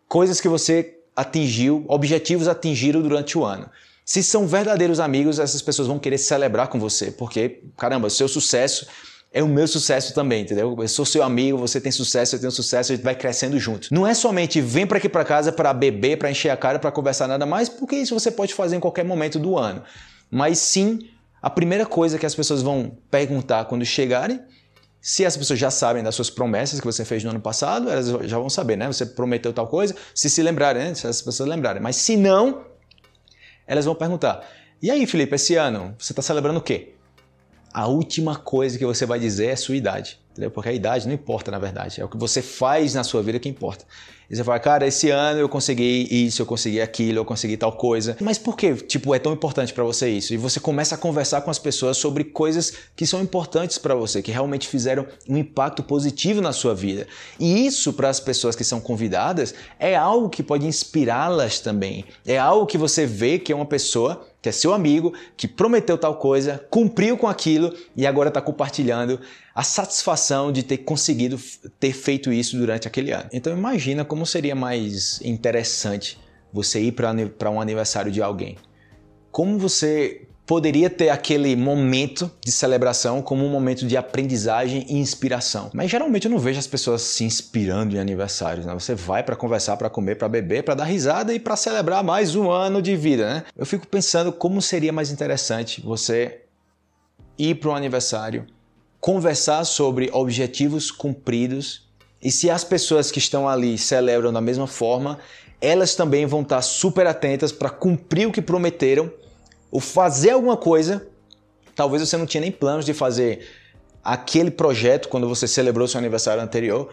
coisas 0.06 0.42
que 0.42 0.48
você 0.48 0.98
atingiu, 1.16 1.86
objetivos 1.88 2.46
atingiram 2.46 3.00
durante 3.00 3.38
o 3.38 3.44
ano. 3.44 3.68
Se 4.04 4.22
são 4.22 4.46
verdadeiros 4.46 5.00
amigos, 5.00 5.38
essas 5.38 5.62
pessoas 5.62 5.88
vão 5.88 5.98
querer 5.98 6.18
celebrar 6.18 6.68
com 6.68 6.78
você, 6.78 7.10
porque, 7.10 7.62
caramba, 7.78 8.10
seu 8.10 8.28
sucesso 8.28 8.86
é 9.32 9.42
o 9.42 9.48
meu 9.48 9.66
sucesso 9.66 10.12
também, 10.14 10.42
entendeu? 10.42 10.76
Eu 10.78 10.88
sou 10.88 11.06
seu 11.06 11.22
amigo, 11.22 11.56
você 11.56 11.80
tem 11.80 11.90
sucesso, 11.90 12.36
eu 12.36 12.40
tenho 12.40 12.52
sucesso, 12.52 12.92
a 12.92 12.94
gente 12.94 13.04
vai 13.04 13.14
crescendo 13.14 13.58
junto. 13.58 13.88
Não 13.90 14.06
é 14.06 14.12
somente 14.12 14.60
vem 14.60 14.86
para 14.86 14.98
aqui 14.98 15.08
para 15.08 15.24
casa 15.24 15.50
para 15.50 15.72
beber, 15.72 16.18
para 16.18 16.30
encher 16.30 16.50
a 16.50 16.56
cara, 16.58 16.78
para 16.78 16.90
conversar 16.90 17.26
nada 17.26 17.46
mais, 17.46 17.70
porque 17.70 17.96
isso 17.96 18.12
você 18.12 18.30
pode 18.30 18.52
fazer 18.52 18.76
em 18.76 18.80
qualquer 18.80 19.04
momento 19.04 19.38
do 19.38 19.56
ano. 19.56 19.82
Mas 20.30 20.58
sim, 20.58 21.08
a 21.40 21.50
primeira 21.50 21.86
coisa 21.86 22.18
que 22.18 22.26
as 22.26 22.34
pessoas 22.34 22.62
vão 22.62 22.96
perguntar 23.10 23.64
quando 23.66 23.84
chegarem 23.84 24.40
se 25.00 25.24
as 25.24 25.36
pessoas 25.36 25.58
já 25.58 25.70
sabem 25.70 26.02
das 26.02 26.14
suas 26.14 26.28
promessas 26.28 26.80
que 26.80 26.86
você 26.86 27.04
fez 27.04 27.22
no 27.22 27.30
ano 27.30 27.40
passado, 27.40 27.88
elas 27.88 28.08
já 28.28 28.38
vão 28.38 28.50
saber, 28.50 28.76
né? 28.76 28.86
Você 28.88 29.06
prometeu 29.06 29.52
tal 29.52 29.66
coisa, 29.66 29.94
se 30.14 30.28
se 30.28 30.42
lembrarem, 30.42 30.82
né? 30.82 30.94
Se 30.94 31.06
as 31.06 31.22
pessoas 31.22 31.48
lembrarem. 31.48 31.80
Mas 31.80 31.96
se 31.96 32.16
não, 32.16 32.64
elas 33.66 33.84
vão 33.84 33.94
perguntar: 33.94 34.44
e 34.82 34.90
aí, 34.90 35.06
Felipe, 35.06 35.34
esse 35.36 35.54
ano 35.54 35.94
você 35.98 36.12
está 36.12 36.22
celebrando 36.22 36.58
o 36.58 36.62
quê? 36.62 36.94
A 37.72 37.86
última 37.86 38.36
coisa 38.36 38.76
que 38.78 38.84
você 38.84 39.06
vai 39.06 39.20
dizer 39.20 39.46
é 39.46 39.52
a 39.52 39.56
sua 39.56 39.76
idade, 39.76 40.18
entendeu? 40.32 40.50
Porque 40.50 40.68
a 40.68 40.72
idade 40.72 41.06
não 41.06 41.14
importa, 41.14 41.50
na 41.50 41.58
verdade. 41.58 42.00
É 42.00 42.04
o 42.04 42.08
que 42.08 42.16
você 42.16 42.42
faz 42.42 42.94
na 42.94 43.04
sua 43.04 43.22
vida 43.22 43.38
que 43.38 43.48
importa. 43.48 43.84
E 44.30 44.36
você 44.36 44.44
fala, 44.44 44.58
cara, 44.58 44.86
esse 44.86 45.08
ano 45.08 45.40
eu 45.40 45.48
consegui 45.48 46.06
isso, 46.10 46.42
eu 46.42 46.46
consegui 46.46 46.82
aquilo, 46.82 47.18
eu 47.18 47.24
consegui 47.24 47.56
tal 47.56 47.72
coisa. 47.72 48.14
Mas 48.20 48.36
por 48.36 48.56
que, 48.56 48.74
tipo, 48.74 49.14
é 49.14 49.18
tão 49.18 49.32
importante 49.32 49.72
para 49.72 49.82
você 49.84 50.10
isso? 50.10 50.34
E 50.34 50.36
você 50.36 50.60
começa 50.60 50.94
a 50.94 50.98
conversar 50.98 51.40
com 51.40 51.50
as 51.50 51.58
pessoas 51.58 51.96
sobre 51.96 52.24
coisas 52.24 52.74
que 52.94 53.06
são 53.06 53.22
importantes 53.22 53.78
para 53.78 53.94
você, 53.94 54.20
que 54.20 54.30
realmente 54.30 54.68
fizeram 54.68 55.06
um 55.26 55.38
impacto 55.38 55.82
positivo 55.82 56.42
na 56.42 56.52
sua 56.52 56.74
vida. 56.74 57.06
E 57.40 57.66
isso 57.66 57.94
para 57.94 58.10
as 58.10 58.20
pessoas 58.20 58.54
que 58.54 58.64
são 58.64 58.80
convidadas 58.80 59.54
é 59.78 59.96
algo 59.96 60.28
que 60.28 60.42
pode 60.42 60.66
inspirá-las 60.66 61.60
também. 61.60 62.04
É 62.26 62.36
algo 62.36 62.66
que 62.66 62.76
você 62.76 63.06
vê 63.06 63.38
que 63.38 63.50
é 63.50 63.56
uma 63.56 63.64
pessoa 63.64 64.27
que 64.40 64.48
é 64.48 64.52
seu 64.52 64.72
amigo, 64.72 65.12
que 65.36 65.48
prometeu 65.48 65.98
tal 65.98 66.16
coisa, 66.16 66.64
cumpriu 66.70 67.16
com 67.18 67.26
aquilo 67.26 67.74
e 67.96 68.06
agora 68.06 68.28
está 68.28 68.40
compartilhando 68.40 69.20
a 69.54 69.64
satisfação 69.64 70.52
de 70.52 70.62
ter 70.62 70.78
conseguido 70.78 71.38
ter 71.80 71.92
feito 71.92 72.32
isso 72.32 72.56
durante 72.56 72.86
aquele 72.86 73.10
ano. 73.12 73.28
Então 73.32 73.52
imagina 73.52 74.04
como 74.04 74.24
seria 74.24 74.54
mais 74.54 75.20
interessante 75.22 76.18
você 76.52 76.80
ir 76.80 76.92
para 76.92 77.50
um 77.50 77.60
aniversário 77.60 78.12
de 78.12 78.22
alguém. 78.22 78.56
Como 79.30 79.58
você 79.58 80.27
poderia 80.48 80.88
ter 80.88 81.10
aquele 81.10 81.54
momento 81.54 82.30
de 82.42 82.50
celebração 82.50 83.20
como 83.20 83.44
um 83.44 83.50
momento 83.50 83.86
de 83.86 83.98
aprendizagem 83.98 84.86
e 84.88 84.96
inspiração. 84.96 85.70
Mas 85.74 85.90
geralmente 85.90 86.24
eu 86.24 86.30
não 86.30 86.38
vejo 86.38 86.58
as 86.58 86.66
pessoas 86.66 87.02
se 87.02 87.22
inspirando 87.22 87.94
em 87.94 87.98
aniversários, 87.98 88.64
né? 88.64 88.72
Você 88.72 88.94
vai 88.94 89.22
para 89.22 89.36
conversar, 89.36 89.76
para 89.76 89.90
comer, 89.90 90.14
para 90.14 90.26
beber, 90.26 90.62
para 90.62 90.72
dar 90.72 90.84
risada 90.84 91.34
e 91.34 91.38
para 91.38 91.54
celebrar 91.54 92.02
mais 92.02 92.34
um 92.34 92.50
ano 92.50 92.80
de 92.80 92.96
vida, 92.96 93.28
né? 93.28 93.44
Eu 93.54 93.66
fico 93.66 93.86
pensando 93.86 94.32
como 94.32 94.62
seria 94.62 94.90
mais 94.90 95.10
interessante 95.10 95.82
você 95.82 96.40
ir 97.38 97.56
para 97.56 97.68
um 97.68 97.76
aniversário 97.76 98.46
conversar 98.98 99.62
sobre 99.64 100.08
objetivos 100.14 100.90
cumpridos 100.90 101.90
e 102.22 102.32
se 102.32 102.48
as 102.48 102.64
pessoas 102.64 103.10
que 103.10 103.18
estão 103.18 103.46
ali 103.46 103.76
celebram 103.76 104.32
da 104.32 104.40
mesma 104.40 104.66
forma, 104.66 105.18
elas 105.60 105.94
também 105.94 106.24
vão 106.24 106.40
estar 106.40 106.62
super 106.62 107.06
atentas 107.06 107.52
para 107.52 107.68
cumprir 107.68 108.26
o 108.26 108.32
que 108.32 108.40
prometeram 108.40 109.12
ou 109.70 109.80
fazer 109.80 110.30
alguma 110.30 110.56
coisa. 110.56 111.06
Talvez 111.74 112.02
você 112.06 112.16
não 112.16 112.26
tinha 112.26 112.40
nem 112.40 112.50
planos 112.50 112.84
de 112.84 112.92
fazer 112.92 113.46
aquele 114.02 114.50
projeto 114.50 115.08
quando 115.08 115.28
você 115.28 115.46
celebrou 115.46 115.86
seu 115.86 115.98
aniversário 115.98 116.42
anterior, 116.42 116.88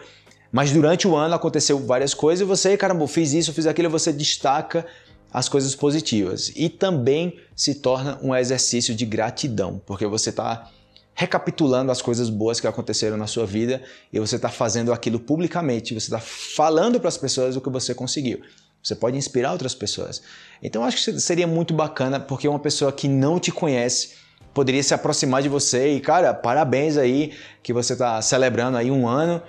mas 0.52 0.70
durante 0.70 1.08
o 1.08 1.16
ano 1.16 1.34
aconteceu 1.34 1.78
várias 1.78 2.14
coisas 2.14 2.42
e 2.42 2.44
você, 2.44 2.76
caramba, 2.76 3.06
fiz 3.08 3.32
isso, 3.32 3.52
fiz 3.52 3.66
aquilo, 3.66 3.90
você 3.90 4.12
destaca 4.12 4.86
as 5.32 5.48
coisas 5.48 5.74
positivas 5.74 6.52
e 6.54 6.68
também 6.68 7.38
se 7.54 7.76
torna 7.76 8.18
um 8.22 8.34
exercício 8.34 8.94
de 8.94 9.04
gratidão, 9.04 9.80
porque 9.84 10.06
você 10.06 10.30
está 10.30 10.70
recapitulando 11.14 11.90
as 11.90 12.02
coisas 12.02 12.28
boas 12.28 12.60
que 12.60 12.66
aconteceram 12.66 13.16
na 13.16 13.26
sua 13.26 13.46
vida 13.46 13.82
e 14.12 14.20
você 14.20 14.36
está 14.36 14.50
fazendo 14.50 14.92
aquilo 14.92 15.18
publicamente, 15.18 15.94
você 15.94 16.06
está 16.06 16.20
falando 16.20 17.00
para 17.00 17.08
as 17.08 17.16
pessoas 17.16 17.56
o 17.56 17.60
que 17.60 17.70
você 17.70 17.94
conseguiu. 17.94 18.40
Você 18.86 18.94
pode 18.94 19.16
inspirar 19.16 19.50
outras 19.50 19.74
pessoas. 19.74 20.22
Então 20.62 20.84
acho 20.84 20.96
que 21.04 21.20
seria 21.20 21.44
muito 21.44 21.74
bacana 21.74 22.20
porque 22.20 22.46
uma 22.46 22.60
pessoa 22.60 22.92
que 22.92 23.08
não 23.08 23.40
te 23.40 23.50
conhece 23.50 24.10
poderia 24.54 24.80
se 24.80 24.94
aproximar 24.94 25.42
de 25.42 25.48
você 25.48 25.94
e, 25.94 26.00
cara, 26.00 26.32
parabéns 26.32 26.96
aí 26.96 27.32
que 27.64 27.72
você 27.72 27.94
está 27.94 28.22
celebrando 28.22 28.76
aí 28.76 28.88
um 28.88 29.08
ano 29.08 29.42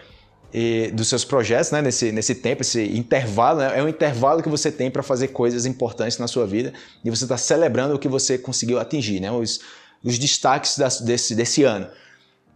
e, 0.51 0.89
dos 0.91 1.07
seus 1.07 1.23
projetos, 1.23 1.69
né? 1.69 1.83
Nesse, 1.83 2.11
nesse 2.11 2.33
tempo, 2.33 2.63
esse 2.63 2.83
intervalo, 2.97 3.59
né? 3.59 3.77
é 3.77 3.83
um 3.83 3.87
intervalo 3.87 4.41
que 4.41 4.49
você 4.49 4.71
tem 4.71 4.89
para 4.89 5.03
fazer 5.03 5.27
coisas 5.27 5.67
importantes 5.67 6.17
na 6.17 6.27
sua 6.27 6.47
vida 6.47 6.73
e 7.05 7.09
você 7.11 7.25
está 7.25 7.37
celebrando 7.37 7.93
o 7.93 7.99
que 7.99 8.07
você 8.07 8.39
conseguiu 8.39 8.79
atingir, 8.79 9.19
né? 9.19 9.29
Os, 9.29 9.59
os 10.03 10.17
destaques 10.17 10.79
das, 10.79 10.99
desse, 10.99 11.35
desse 11.35 11.63
ano. 11.63 11.87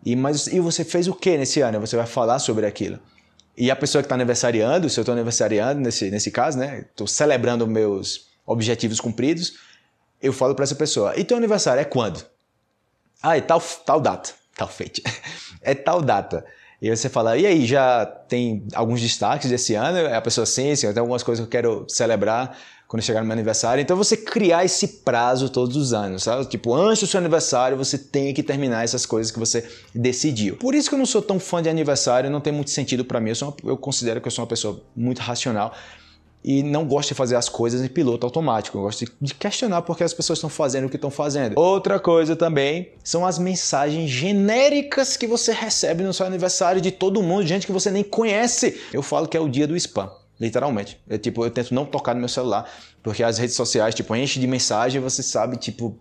E, 0.04 0.16
mas, 0.16 0.48
e 0.48 0.60
você 0.60 0.84
fez 0.84 1.08
o 1.08 1.14
que 1.14 1.38
nesse 1.38 1.62
ano? 1.62 1.80
Você 1.80 1.96
vai 1.96 2.08
falar 2.08 2.40
sobre 2.40 2.66
aquilo. 2.66 3.00
E 3.58 3.70
a 3.70 3.76
pessoa 3.76 4.02
que 4.02 4.06
está 4.06 4.16
aniversariando, 4.16 4.90
se 4.90 5.00
eu 5.00 5.02
estou 5.02 5.14
aniversariando 5.14 5.82
nesse, 5.82 6.10
nesse 6.10 6.32
caso, 6.32 6.58
né? 6.58 6.86
Estou 6.90 7.06
celebrando 7.06 7.68
meus 7.68 8.30
objetivos 8.46 9.00
cumpridos, 9.00 9.54
eu 10.22 10.32
falo 10.32 10.56
para 10.56 10.64
essa 10.64 10.76
pessoa: 10.76 11.18
e 11.18 11.24
teu 11.24 11.38
aniversário 11.38 11.82
é 11.82 11.86
quando? 11.86 12.24
Ah, 13.22 13.38
é 13.38 13.42
tal, 13.42 13.62
tal 13.86 14.00
data. 14.00 14.32
Tal 14.54 14.68
feita. 14.68 15.02
é 15.62 15.74
tal 15.74 16.02
data. 16.02 16.46
E 16.82 16.94
você 16.94 17.10
fala, 17.10 17.38
e 17.38 17.46
aí, 17.46 17.66
já 17.66 18.06
tem 18.06 18.68
alguns 18.74 19.00
destaques 19.00 19.50
desse 19.50 19.76
ano? 19.76 20.14
A 20.14 20.22
pessoa, 20.22 20.46
sim, 20.46 20.76
sim, 20.76 20.92
tem 20.92 21.00
algumas 21.00 21.24
coisas 21.24 21.44
que 21.44 21.48
eu 21.48 21.50
quero 21.50 21.86
celebrar 21.88 22.58
quando 22.92 23.02
chegar 23.04 23.22
no 23.22 23.26
meu 23.26 23.32
aniversário. 23.32 23.82
Então 23.82 23.96
você 23.96 24.18
criar 24.18 24.66
esse 24.66 24.86
prazo 24.86 25.48
todos 25.48 25.78
os 25.78 25.94
anos, 25.94 26.24
sabe? 26.24 26.46
Tipo, 26.48 26.76
antes 26.76 27.00
do 27.00 27.08
seu 27.08 27.22
aniversário 27.22 27.78
você 27.78 27.98
tem 27.98 28.34
que 28.34 28.44
terminar 28.44 28.84
essas 28.84 29.06
coisas 29.06 29.32
que 29.32 29.40
você 29.40 29.66
decidiu. 29.96 30.58
Por 30.58 30.76
isso 30.76 30.90
que 30.90 30.96
eu 30.96 31.00
não 31.00 31.06
sou 31.06 31.22
tão 31.22 31.40
fã 31.40 31.64
de 31.64 31.70
aniversário, 31.70 32.30
não 32.30 32.42
tem 32.42 32.52
muito 32.52 32.70
sentido 32.70 33.06
para 33.06 33.22
mim. 33.22 33.30
Eu, 33.30 33.48
uma, 33.48 33.56
eu 33.64 33.78
considero 33.78 34.20
que 34.20 34.28
eu 34.28 34.32
sou 34.32 34.44
uma 34.44 34.50
pessoa 34.50 34.84
muito 34.94 35.20
racional 35.20 35.74
e 36.44 36.64
não 36.64 36.86
gosto 36.86 37.10
de 37.10 37.16
fazer 37.16 37.38
as 37.38 37.48
coisas 37.48 37.82
em 37.82 37.88
piloto 37.88 38.26
automático. 38.26 38.78
Eu 38.78 38.82
gosto 38.82 39.06
de 39.22 39.36
questionar 39.36 39.84
porque 39.84 40.04
as 40.04 40.14
pessoas 40.14 40.40
estão 40.40 40.50
fazendo 40.50 40.88
o 40.88 40.90
que 40.90 40.98
estão 40.98 41.10
fazendo. 41.10 41.58
Outra 41.58 41.98
coisa 41.98 42.36
também 42.36 42.90
são 43.02 43.26
as 43.26 43.40
mensagens 43.40 44.10
genéricas 44.10 45.16
que 45.16 45.28
você 45.28 45.54
recebe 45.54 46.04
no 46.04 46.14
seu 46.14 46.26
aniversário 46.26 46.82
de 46.82 46.92
todo 46.92 47.24
mundo, 47.24 47.48
gente 47.48 47.66
que 47.66 47.72
você 47.72 47.90
nem 47.90 48.04
conhece. 48.04 48.82
Eu 48.92 49.02
falo 49.02 49.30
que 49.30 49.38
é 49.38 49.40
o 49.40 49.48
dia 49.48 49.66
do 49.66 49.78
spam. 49.78 50.12
Literalmente. 50.42 51.00
Eu, 51.08 51.20
tipo, 51.20 51.46
eu 51.46 51.52
tento 51.52 51.72
não 51.72 51.86
tocar 51.86 52.16
no 52.16 52.20
meu 52.20 52.28
celular, 52.28 52.68
porque 53.04 53.24
as 53.24 53.38
redes 53.38 53.56
sociais, 53.56 53.94
tipo, 53.94 54.16
enchem 54.16 54.42
de 54.42 54.48
mensagem 54.48 55.00
você 55.00 55.22
sabe, 55.22 55.56
tipo, 55.56 55.96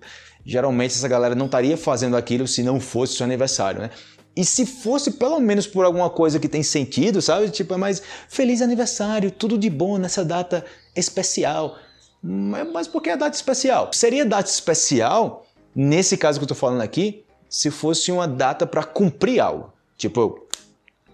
geralmente 0.47 0.95
essa 0.95 1.07
galera 1.07 1.35
não 1.35 1.45
estaria 1.45 1.77
fazendo 1.77 2.17
aquilo 2.17 2.49
se 2.49 2.63
não 2.63 2.81
fosse 2.81 3.17
seu 3.17 3.25
aniversário, 3.25 3.83
né? 3.83 3.91
E 4.35 4.43
se 4.43 4.65
fosse 4.65 5.11
pelo 5.11 5.39
menos 5.41 5.67
por 5.67 5.85
alguma 5.85 6.09
coisa 6.09 6.41
que 6.41 6.49
tem 6.49 6.63
sentido, 6.63 7.21
sabe? 7.21 7.51
Tipo, 7.51 7.75
é 7.75 7.77
mais 7.77 8.03
feliz 8.31 8.63
aniversário, 8.63 9.31
tudo 9.31 9.59
de 9.59 9.69
bom 9.69 9.99
nessa 9.99 10.25
data 10.25 10.65
especial. 10.97 11.77
Mas 12.23 12.89
por 12.89 13.03
que 13.03 13.11
a 13.11 13.17
data 13.17 13.37
especial? 13.37 13.91
Seria 13.93 14.25
data 14.25 14.49
especial, 14.49 15.45
nesse 15.75 16.17
caso 16.17 16.39
que 16.39 16.45
eu 16.45 16.49
tô 16.49 16.55
falando 16.55 16.81
aqui, 16.81 17.27
se 17.47 17.71
fosse 17.71 18.11
uma 18.11 18.27
data 18.27 18.67
para 18.67 18.85
cumprir 18.85 19.39
algo. 19.41 19.71
Tipo, 19.99 20.49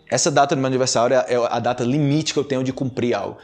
essa 0.09 0.31
data 0.31 0.55
do 0.55 0.59
meu 0.59 0.67
aniversário 0.67 1.17
é, 1.17 1.35
é 1.35 1.37
a 1.37 1.59
data 1.59 1.85
limite 1.85 2.33
que 2.33 2.39
eu 2.39 2.45
tenho 2.45 2.63
de 2.63 2.73
cumprir 2.73 3.15
algo. 3.15 3.39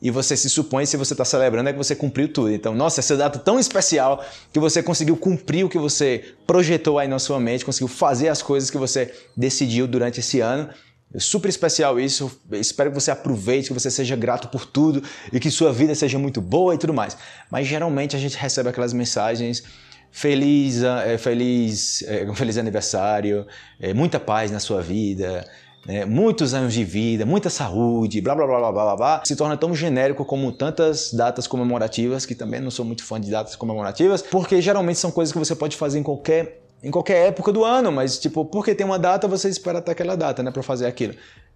E 0.00 0.10
você 0.10 0.36
se 0.36 0.50
supõe, 0.50 0.84
se 0.84 0.96
você 0.96 1.14
está 1.14 1.24
celebrando, 1.24 1.70
é 1.70 1.72
que 1.72 1.78
você 1.78 1.96
cumpriu 1.96 2.30
tudo. 2.30 2.52
Então, 2.52 2.74
nossa, 2.74 3.00
essa 3.00 3.16
data 3.16 3.38
tão 3.38 3.58
especial 3.58 4.22
que 4.52 4.60
você 4.60 4.82
conseguiu 4.82 5.16
cumprir 5.16 5.64
o 5.64 5.70
que 5.70 5.78
você 5.78 6.34
projetou 6.46 6.98
aí 6.98 7.08
na 7.08 7.18
sua 7.18 7.40
mente, 7.40 7.64
conseguiu 7.64 7.88
fazer 7.88 8.28
as 8.28 8.42
coisas 8.42 8.70
que 8.70 8.76
você 8.76 9.12
decidiu 9.34 9.86
durante 9.86 10.20
esse 10.20 10.40
ano. 10.40 10.68
É 11.14 11.18
super 11.18 11.48
especial 11.48 11.98
isso. 11.98 12.30
espero 12.52 12.90
que 12.90 13.00
você 13.00 13.10
aproveite, 13.10 13.68
que 13.68 13.74
você 13.74 13.90
seja 13.90 14.14
grato 14.14 14.48
por 14.48 14.66
tudo 14.66 15.02
e 15.32 15.40
que 15.40 15.50
sua 15.50 15.72
vida 15.72 15.94
seja 15.94 16.18
muito 16.18 16.42
boa 16.42 16.74
e 16.74 16.78
tudo 16.78 16.92
mais. 16.92 17.16
Mas 17.50 17.66
geralmente 17.66 18.14
a 18.14 18.18
gente 18.18 18.36
recebe 18.36 18.68
aquelas 18.68 18.92
mensagens 18.92 19.62
feliz, 20.10 20.82
é, 20.82 21.16
feliz, 21.16 22.02
é, 22.02 22.34
feliz 22.34 22.58
aniversário, 22.58 23.46
muita 23.94 24.20
paz 24.20 24.50
na 24.50 24.60
sua 24.60 24.82
vida, 24.82 25.46
né, 25.86 26.04
muitos 26.04 26.52
anos 26.52 26.74
de 26.74 26.84
vida, 26.84 27.24
muita 27.24 27.48
saúde, 27.48 28.20
blá 28.20 28.34
blá 28.34 28.46
blá 28.46 28.58
blá 28.58 28.72
blá 28.72 28.96
blá, 28.96 29.22
se 29.24 29.36
torna 29.36 29.56
tão 29.56 29.74
genérico 29.74 30.24
como 30.24 30.50
tantas 30.50 31.12
datas 31.12 31.46
comemorativas, 31.46 32.26
que 32.26 32.34
também 32.34 32.60
não 32.60 32.70
sou 32.70 32.84
muito 32.84 33.04
fã 33.04 33.20
de 33.20 33.30
datas 33.30 33.54
comemorativas, 33.54 34.20
porque 34.22 34.60
geralmente 34.60 34.98
são 34.98 35.10
coisas 35.10 35.32
que 35.32 35.38
você 35.38 35.54
pode 35.54 35.76
fazer 35.76 35.98
em 35.98 36.02
qualquer 36.02 36.62
em 36.82 36.90
qualquer 36.90 37.28
época 37.28 37.52
do 37.52 37.64
ano, 37.64 37.90
mas 37.90 38.18
tipo, 38.18 38.44
porque 38.44 38.74
tem 38.74 38.84
uma 38.84 38.98
data, 38.98 39.26
você 39.26 39.48
espera 39.48 39.78
até 39.78 39.92
aquela 39.92 40.14
data, 40.14 40.42
né, 40.42 40.50
para 40.50 40.62
fazer 40.62 40.86
aquilo. 40.86 41.14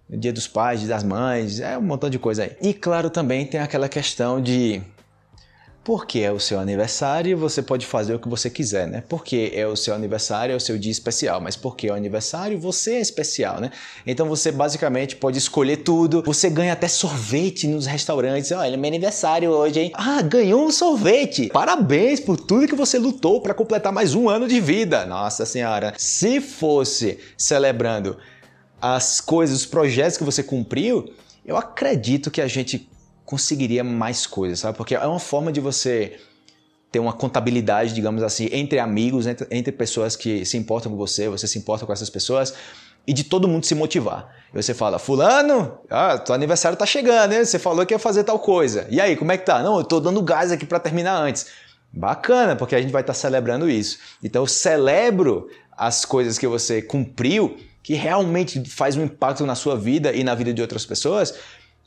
Dia 0.09 0.33
dos 0.33 0.47
pais, 0.47 0.79
dia 0.79 0.89
das 0.89 1.03
mães, 1.03 1.59
é 1.59 1.77
um 1.77 1.81
montão 1.81 2.09
de 2.09 2.19
coisa 2.19 2.43
aí. 2.43 2.51
E 2.61 2.73
claro, 2.73 3.09
também 3.09 3.45
tem 3.45 3.59
aquela 3.59 3.87
questão 3.87 4.41
de 4.41 4.81
Porque 5.83 6.19
é 6.19 6.31
o 6.31 6.39
seu 6.39 6.59
aniversário, 6.59 7.35
você 7.35 7.59
pode 7.59 7.87
fazer 7.87 8.13
o 8.13 8.19
que 8.19 8.29
você 8.29 8.51
quiser, 8.51 8.87
né? 8.87 9.03
Porque 9.09 9.51
é 9.55 9.65
o 9.65 9.75
seu 9.75 9.95
aniversário, 9.95 10.53
é 10.53 10.55
o 10.55 10.59
seu 10.59 10.77
dia 10.77 10.91
especial, 10.91 11.41
mas 11.41 11.55
porque 11.55 11.87
é 11.87 11.91
o 11.91 11.95
aniversário, 11.95 12.59
você 12.59 12.93
é 12.95 13.01
especial, 13.01 13.59
né? 13.59 13.71
Então 14.05 14.27
você 14.27 14.51
basicamente 14.51 15.15
pode 15.15 15.39
escolher 15.39 15.77
tudo. 15.77 16.21
Você 16.21 16.51
ganha 16.51 16.73
até 16.73 16.87
sorvete 16.87 17.67
nos 17.67 17.87
restaurantes. 17.87 18.51
Olha, 18.51 18.77
meu 18.77 18.87
aniversário 18.87 19.49
hoje, 19.49 19.79
hein? 19.79 19.91
Ah, 19.95 20.21
ganhou 20.21 20.63
um 20.63 20.71
sorvete. 20.71 21.47
Parabéns 21.47 22.19
por 22.19 22.37
tudo 22.37 22.67
que 22.67 22.75
você 22.75 22.99
lutou 22.99 23.41
para 23.41 23.55
completar 23.55 23.91
mais 23.91 24.13
um 24.13 24.29
ano 24.29 24.47
de 24.47 24.61
vida. 24.61 25.03
Nossa 25.07 25.47
senhora, 25.47 25.95
se 25.97 26.39
fosse 26.39 27.17
celebrando 27.35 28.17
as 28.79 29.19
coisas, 29.19 29.61
os 29.61 29.65
projetos 29.65 30.15
que 30.15 30.23
você 30.23 30.43
cumpriu, 30.43 31.11
eu 31.43 31.57
acredito 31.57 32.29
que 32.29 32.39
a 32.41 32.47
gente 32.47 32.87
conseguiria 33.31 33.81
mais 33.81 34.27
coisas, 34.27 34.59
sabe? 34.59 34.77
Porque 34.77 34.93
é 34.93 35.07
uma 35.07 35.17
forma 35.17 35.53
de 35.53 35.61
você 35.61 36.19
ter 36.91 36.99
uma 36.99 37.13
contabilidade, 37.13 37.93
digamos 37.93 38.21
assim, 38.23 38.49
entre 38.51 38.77
amigos, 38.77 39.25
entre, 39.25 39.47
entre 39.49 39.71
pessoas 39.71 40.17
que 40.17 40.43
se 40.43 40.57
importam 40.57 40.91
com 40.91 40.97
você, 40.97 41.29
você 41.29 41.47
se 41.47 41.57
importa 41.57 41.85
com 41.85 41.93
essas 41.93 42.09
pessoas 42.09 42.53
e 43.07 43.13
de 43.13 43.23
todo 43.23 43.47
mundo 43.47 43.65
se 43.65 43.73
motivar. 43.73 44.35
E 44.53 44.61
você 44.61 44.73
fala, 44.73 44.99
fulano, 44.99 45.79
ah, 45.89 46.17
teu 46.17 46.35
aniversário 46.35 46.77
tá 46.77 46.85
chegando, 46.85 47.29
né? 47.31 47.45
Você 47.45 47.57
falou 47.57 47.85
que 47.85 47.93
ia 47.93 47.99
fazer 47.99 48.25
tal 48.25 48.37
coisa. 48.37 48.85
E 48.89 48.99
aí, 48.99 49.15
como 49.15 49.31
é 49.31 49.37
que 49.37 49.45
tá? 49.45 49.63
Não, 49.63 49.77
eu 49.77 49.85
tô 49.85 50.01
dando 50.01 50.21
gás 50.21 50.51
aqui 50.51 50.65
para 50.65 50.77
terminar 50.77 51.15
antes. 51.15 51.45
Bacana, 51.93 52.57
porque 52.57 52.75
a 52.75 52.81
gente 52.81 52.91
vai 52.91 53.01
estar 53.01 53.13
tá 53.13 53.19
celebrando 53.19 53.69
isso. 53.69 53.97
Então 54.21 54.43
eu 54.43 54.47
celebro 54.47 55.47
as 55.71 56.03
coisas 56.03 56.37
que 56.37 56.47
você 56.47 56.81
cumpriu, 56.81 57.55
que 57.81 57.93
realmente 57.93 58.61
faz 58.69 58.97
um 58.97 59.03
impacto 59.03 59.45
na 59.45 59.55
sua 59.55 59.77
vida 59.77 60.11
e 60.11 60.21
na 60.21 60.35
vida 60.35 60.53
de 60.53 60.61
outras 60.61 60.85
pessoas, 60.85 61.33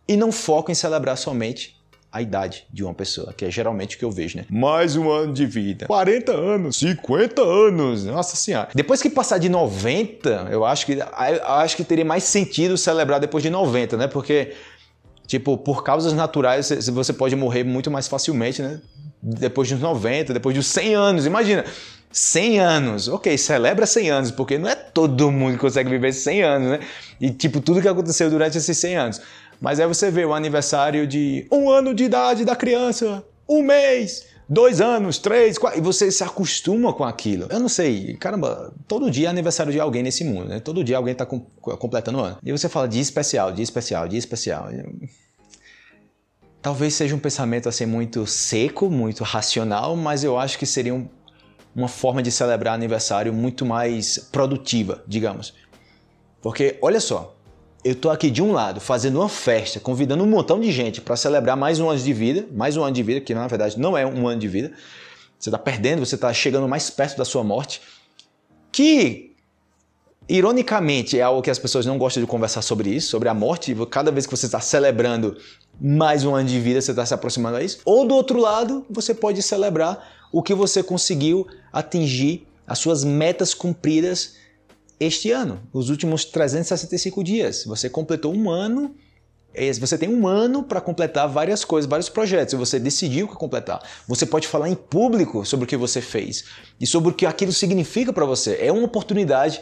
e 0.07 0.17
não 0.17 0.31
foco 0.31 0.71
em 0.71 0.75
celebrar 0.75 1.17
somente 1.17 1.75
a 2.13 2.23
idade 2.23 2.65
de 2.73 2.85
uma 2.85 2.95
pessoa, 2.95 3.33
que 3.33 3.45
é 3.45 3.51
geralmente 3.51 3.97
o 3.97 3.99
que 3.99 4.05
eu 4.05 4.11
vejo, 4.11 4.39
né? 4.39 4.45
Mais 4.49 4.95
um 4.95 5.11
ano 5.11 5.33
de 5.33 5.47
vida. 5.47 5.87
40 5.87 6.31
anos, 6.31 6.77
50 6.77 7.43
anos, 7.43 8.05
nossa 8.05 8.37
senhora. 8.37 8.69
Depois 8.73 9.03
que 9.03 9.11
passar 9.11 9.39
de 9.39 9.49
90, 9.49 10.49
eu 10.53 10.65
acho 10.65 10.87
que 10.87 10.93
eu 10.93 11.09
acho 11.55 11.77
que 11.77 11.83
teria 11.83 12.05
mais 12.05 12.23
sentido 12.23 12.79
celebrar 12.79 13.19
depois 13.19 13.43
de 13.43 13.51
90, 13.51 13.97
né? 13.97 14.07
Porque 14.07 14.55
tipo, 15.27 15.57
por 15.57 15.83
causas 15.83 16.13
naturais, 16.13 16.69
você 16.93 17.13
pode 17.13 17.35
morrer 17.35 17.65
muito 17.65 17.91
mais 17.91 18.07
facilmente, 18.07 18.63
né? 18.63 18.81
Depois 19.21 19.69
dos 19.69 19.81
90, 19.81 20.35
depois 20.35 20.55
dos 20.55 20.67
100 20.67 20.95
anos. 20.95 21.27
Imagina, 21.27 21.65
100 22.13 22.61
anos. 22.61 23.09
Ok, 23.09 23.37
celebra 23.37 23.87
100 23.87 24.11
anos, 24.11 24.31
porque 24.31 24.57
não 24.59 24.69
é 24.69 24.75
todo 24.75 25.33
mundo 25.33 25.55
que 25.55 25.59
consegue 25.59 25.91
viver 25.91 26.13
100 26.13 26.43
anos, 26.43 26.69
né? 26.69 26.81
E 27.21 27.31
tipo, 27.31 27.61
tudo 27.61 27.83
que 27.83 27.89
aconteceu 27.89 28.31
durante 28.31 28.59
esses 28.59 28.77
100 28.79 28.97
anos. 28.97 29.21
Mas 29.65 29.81
aí 29.81 29.87
você 29.87 30.11
vê 30.11 30.27
o 30.27 30.35
aniversário 30.35 31.07
de 31.07 31.47
um 31.51 31.71
ano 31.71 31.95
de 31.95 32.05
idade 32.05 32.45
da 32.45 32.55
criança, 32.55 33.25
um 33.49 33.63
mês, 33.63 34.27
dois 34.47 34.79
anos, 34.79 35.17
três, 35.17 35.57
quatro, 35.57 35.79
e 35.79 35.83
você 35.83 36.11
se 36.11 36.23
acostuma 36.23 36.93
com 36.93 37.03
aquilo. 37.03 37.47
Eu 37.49 37.59
não 37.59 37.69
sei, 37.71 38.15
caramba, 38.19 38.75
todo 38.87 39.11
dia 39.11 39.29
é 39.29 39.31
aniversário 39.31 39.73
de 39.73 39.81
alguém 39.81 40.03
nesse 40.03 40.23
mundo, 40.23 40.51
né? 40.51 40.61
Todo 40.61 40.85
dia 40.85 40.99
alguém 40.99 41.13
está 41.13 41.25
com, 41.25 41.41
completando 41.41 42.19
o 42.19 42.21
ano. 42.21 42.37
E 42.45 42.53
você 42.53 42.69
fala 42.69 42.87
dia 42.87 43.01
especial, 43.01 43.53
dia 43.53 43.63
especial, 43.63 44.07
dia 44.07 44.19
especial. 44.19 44.69
Talvez 46.61 46.93
seja 46.93 47.15
um 47.15 47.19
pensamento 47.19 47.67
assim 47.67 47.87
muito 47.87 48.27
seco, 48.27 48.91
muito 48.91 49.25
racional, 49.25 49.97
mas 49.97 50.23
eu 50.23 50.39
acho 50.39 50.59
que 50.59 50.67
seria 50.67 50.95
um, 50.95 51.09
uma 51.75 51.89
forma 51.89 52.23
de 52.23 52.31
celebrar 52.31 52.75
aniversário 52.75 53.33
muito 53.33 53.65
mais 53.65 54.19
produtiva, 54.31 55.03
digamos. 55.09 55.55
Porque 56.43 56.77
olha 56.83 57.01
só, 57.01 57.34
eu 57.85 57.95
tô 57.95 58.09
aqui 58.09 58.31
de 58.31 58.43
um 58.43 58.51
lado 58.51 58.81
fazendo 58.81 59.21
uma 59.21 59.29
festa, 59.29 59.79
convidando 59.79 60.25
um 60.25 60.27
montão 60.27 60.59
de 60.59 60.73
gente 60.73 61.03
para 61.03 61.17
celebrar 61.17 61.55
mais 61.55 61.79
um 61.79 61.91
ano 61.91 62.01
de 62.01 62.13
vida, 62.15 62.47
mais 62.51 62.79
um 62.79 62.83
ano 62.83 62.95
de 62.95 63.03
vida, 63.03 63.21
que 63.21 63.35
na 63.35 63.47
verdade 63.47 63.79
não 63.79 63.97
é 63.97 64.07
um 64.07 64.27
ano 64.27 64.41
de 64.41 64.49
vida. 64.49 64.73
Você 65.39 65.51
está 65.51 65.59
perdendo, 65.59 66.05
você 66.05 66.15
está 66.15 66.33
chegando 66.33 66.67
mais 66.67 66.89
perto 66.89 67.19
da 67.19 67.27
sua 67.27 67.45
morte. 67.45 67.83
Que, 68.73 69.33
ironicamente, 70.27 71.19
é 71.19 71.23
algo 71.23 71.43
que 71.43 71.51
as 71.51 71.59
pessoas 71.59 71.85
não 71.85 71.99
gostam 71.99 72.23
de 72.23 72.27
conversar 72.27 72.63
sobre 72.63 72.89
isso, 72.89 73.11
sobre 73.11 73.29
a 73.29 73.35
morte. 73.35 73.77
Cada 73.91 74.11
vez 74.11 74.25
que 74.25 74.35
você 74.35 74.47
está 74.47 74.61
celebrando 74.61 75.37
mais 75.79 76.25
um 76.25 76.35
ano 76.35 76.49
de 76.49 76.59
vida, 76.59 76.81
você 76.81 76.93
está 76.93 77.05
se 77.05 77.13
aproximando 77.13 77.59
a 77.59 77.63
isso. 77.63 77.81
Ou 77.85 78.09
do 78.09 78.15
outro 78.15 78.41
lado, 78.41 78.87
você 78.89 79.13
pode 79.13 79.43
celebrar 79.43 80.27
o 80.33 80.43
que 80.43 80.55
você 80.55 80.83
conseguiu 80.83 81.47
atingir, 81.71 82.47
as 82.67 82.79
suas 82.79 83.05
metas 83.05 83.53
cumpridas 83.53 84.37
este 85.05 85.31
ano, 85.31 85.61
os 85.73 85.91
últimos 85.91 86.25
365 86.25 87.23
dias. 87.23 87.65
Você 87.65 87.89
completou 87.89 88.35
um 88.35 88.51
ano, 88.51 88.95
você 89.79 89.97
tem 89.97 90.09
um 90.09 90.27
ano 90.27 90.65
para 90.65 90.81
completar 90.81 91.29
várias 91.29 91.65
coisas, 91.65 91.89
vários 91.89 92.09
projetos, 92.09 92.55
e 92.55 92.57
você 92.57 92.79
decidiu 92.81 93.29
que 93.29 93.35
completar. 93.35 93.81
Você 94.09 94.27
pode 94.27 94.49
falar 94.49 94.69
em 94.69 94.75
público 94.75 95.45
sobre 95.47 95.65
o 95.65 95.69
que 95.69 95.77
você 95.77 96.01
fez 96.01 96.45
e 96.81 96.87
sobre 96.87 97.11
o 97.11 97.15
que 97.15 97.25
aquilo 97.25 97.53
significa 97.53 98.13
para 98.13 98.25
você. 98.25 98.59
É 98.61 98.73
uma 98.73 98.85
oportunidade 98.85 99.61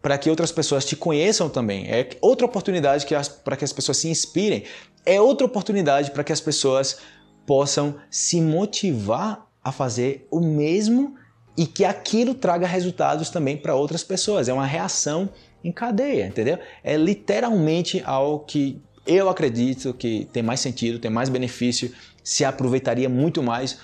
para 0.00 0.18
que 0.18 0.30
outras 0.30 0.52
pessoas 0.52 0.84
te 0.84 0.96
conheçam 0.96 1.48
também. 1.48 1.88
É 1.88 2.08
outra 2.20 2.46
oportunidade 2.46 3.06
para 3.44 3.56
que 3.56 3.64
as 3.64 3.72
pessoas 3.72 3.98
se 3.98 4.08
inspirem. 4.08 4.64
É 5.04 5.20
outra 5.20 5.46
oportunidade 5.46 6.10
para 6.10 6.22
que 6.22 6.32
as 6.32 6.40
pessoas 6.40 6.98
possam 7.46 7.96
se 8.10 8.40
motivar 8.40 9.48
a 9.62 9.72
fazer 9.72 10.26
o 10.30 10.40
mesmo 10.40 11.16
e 11.56 11.66
que 11.66 11.84
aquilo 11.84 12.34
traga 12.34 12.66
resultados 12.66 13.30
também 13.30 13.56
para 13.56 13.74
outras 13.74 14.02
pessoas. 14.02 14.48
É 14.48 14.52
uma 14.52 14.66
reação 14.66 15.28
em 15.62 15.70
cadeia, 15.70 16.26
entendeu? 16.26 16.58
É 16.82 16.96
literalmente 16.96 18.02
algo 18.04 18.44
que 18.44 18.80
eu 19.06 19.28
acredito 19.28 19.92
que 19.94 20.28
tem 20.32 20.42
mais 20.42 20.60
sentido, 20.60 20.98
tem 20.98 21.10
mais 21.10 21.28
benefício, 21.28 21.92
se 22.22 22.44
aproveitaria 22.44 23.08
muito 23.08 23.42
mais 23.42 23.78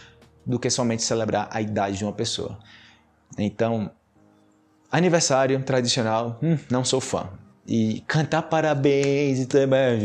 do 0.47 0.59
que 0.59 0.71
somente 0.71 1.03
celebrar 1.03 1.49
a 1.53 1.61
idade 1.61 1.99
de 1.99 2.05
uma 2.05 2.13
pessoa. 2.13 2.59
Então, 3.37 3.91
aniversário 4.91 5.61
tradicional, 5.63 6.39
hum, 6.43 6.57
não 6.71 6.85
sou 6.85 7.01
fã. 7.01 7.29
E 7.67 8.03
cantar 8.07 8.43
parabéns 8.43 9.41
e 9.41 9.47
também. 9.47 10.01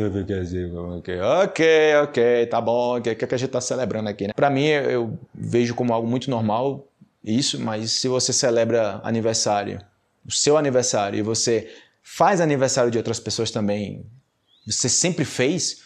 Ok, 1.43 1.95
ok, 2.04 2.45
tá 2.47 2.60
bom. 2.60 2.97
O 2.97 3.02
que, 3.02 3.15
que 3.15 3.34
a 3.34 3.38
gente 3.38 3.52
tá 3.52 3.62
celebrando 3.62 4.10
aqui, 4.10 4.28
né? 4.28 4.34
Pra 4.36 4.49
mim, 4.49 4.65
eu 4.65 5.17
vejo 5.34 5.73
como 5.73 5.93
algo 5.93 6.06
muito 6.06 6.30
normal 6.30 6.86
isso, 7.23 7.59
mas 7.59 7.91
se 7.93 8.07
você 8.07 8.33
celebra 8.33 8.99
aniversário, 9.03 9.79
o 10.25 10.31
seu 10.31 10.57
aniversário, 10.57 11.17
e 11.17 11.21
você 11.21 11.71
faz 12.01 12.41
aniversário 12.41 12.91
de 12.91 12.97
outras 12.97 13.19
pessoas 13.19 13.49
também, 13.49 14.05
você 14.67 14.89
sempre 14.89 15.23
fez, 15.23 15.77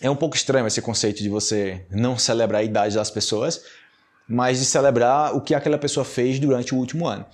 é 0.00 0.10
um 0.10 0.16
pouco 0.16 0.34
estranho 0.34 0.66
esse 0.66 0.82
conceito 0.82 1.22
de 1.22 1.28
você 1.28 1.86
não 1.90 2.18
celebrar 2.18 2.60
a 2.60 2.64
idade 2.64 2.96
das 2.96 3.10
pessoas, 3.10 3.62
mas 4.28 4.58
de 4.58 4.64
celebrar 4.64 5.36
o 5.36 5.40
que 5.40 5.54
aquela 5.54 5.78
pessoa 5.78 6.04
fez 6.04 6.38
durante 6.38 6.74
o 6.74 6.78
último 6.78 7.06
ano. 7.06 7.24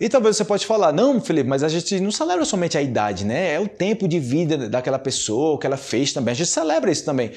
E 0.00 0.08
talvez 0.08 0.36
você 0.36 0.44
pode 0.44 0.64
falar, 0.64 0.92
não, 0.92 1.20
Felipe, 1.20 1.48
mas 1.48 1.64
a 1.64 1.68
gente 1.68 1.98
não 1.98 2.12
celebra 2.12 2.44
somente 2.44 2.78
a 2.78 2.82
idade, 2.82 3.24
né? 3.24 3.54
É 3.54 3.60
o 3.60 3.66
tempo 3.66 4.06
de 4.06 4.20
vida 4.20 4.68
daquela 4.68 4.98
pessoa, 4.98 5.54
o 5.54 5.58
que 5.58 5.66
ela 5.66 5.76
fez 5.76 6.12
também. 6.12 6.32
A 6.32 6.34
gente 6.36 6.48
celebra 6.48 6.90
isso 6.90 7.04
também. 7.04 7.32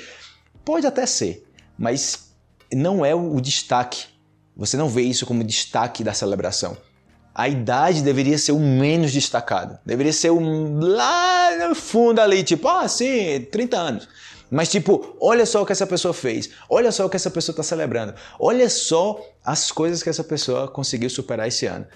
Pode 0.64 0.86
até 0.86 1.06
ser, 1.08 1.44
mas 1.78 2.32
não 2.72 3.04
é 3.04 3.16
o 3.16 3.42
destaque 3.42 4.11
você 4.56 4.78
não 4.78 4.90
vê 4.90 5.02
isso 5.02 5.26
como 5.26 5.44
destaque 5.44 6.04
da 6.04 6.14
celebração. 6.14 6.78
A 7.34 7.48
idade 7.48 8.02
deveria 8.02 8.38
ser 8.38 8.52
o 8.52 8.60
menos 8.60 9.14
destacado. 9.14 9.80
Deveria 9.86 10.12
ser 10.12 10.32
um 10.32 10.80
lá 10.80 11.68
no 11.68 11.74
fundo 11.74 12.20
ali, 12.20 12.44
tipo, 12.44 12.68
ah, 12.68 12.88
sim, 12.88 13.48
30 13.52 13.78
anos. 13.78 14.08
Mas 14.52 14.70
tipo, 14.70 15.16
olha 15.22 15.46
só 15.46 15.62
o 15.62 15.66
que 15.66 15.72
essa 15.72 15.88
pessoa 15.88 16.14
fez. 16.14 16.50
Olha 16.70 16.92
só 16.92 17.06
o 17.06 17.10
que 17.10 17.16
essa 17.16 17.32
pessoa 17.32 17.54
está 17.54 17.64
celebrando. 17.64 18.14
Olha 18.38 18.70
só 18.70 19.26
as 19.46 19.72
coisas 19.72 20.04
que 20.04 20.10
essa 20.10 20.26
pessoa 20.26 20.68
conseguiu 20.68 21.10
superar 21.10 21.48
esse 21.48 21.66
ano. 21.66 21.88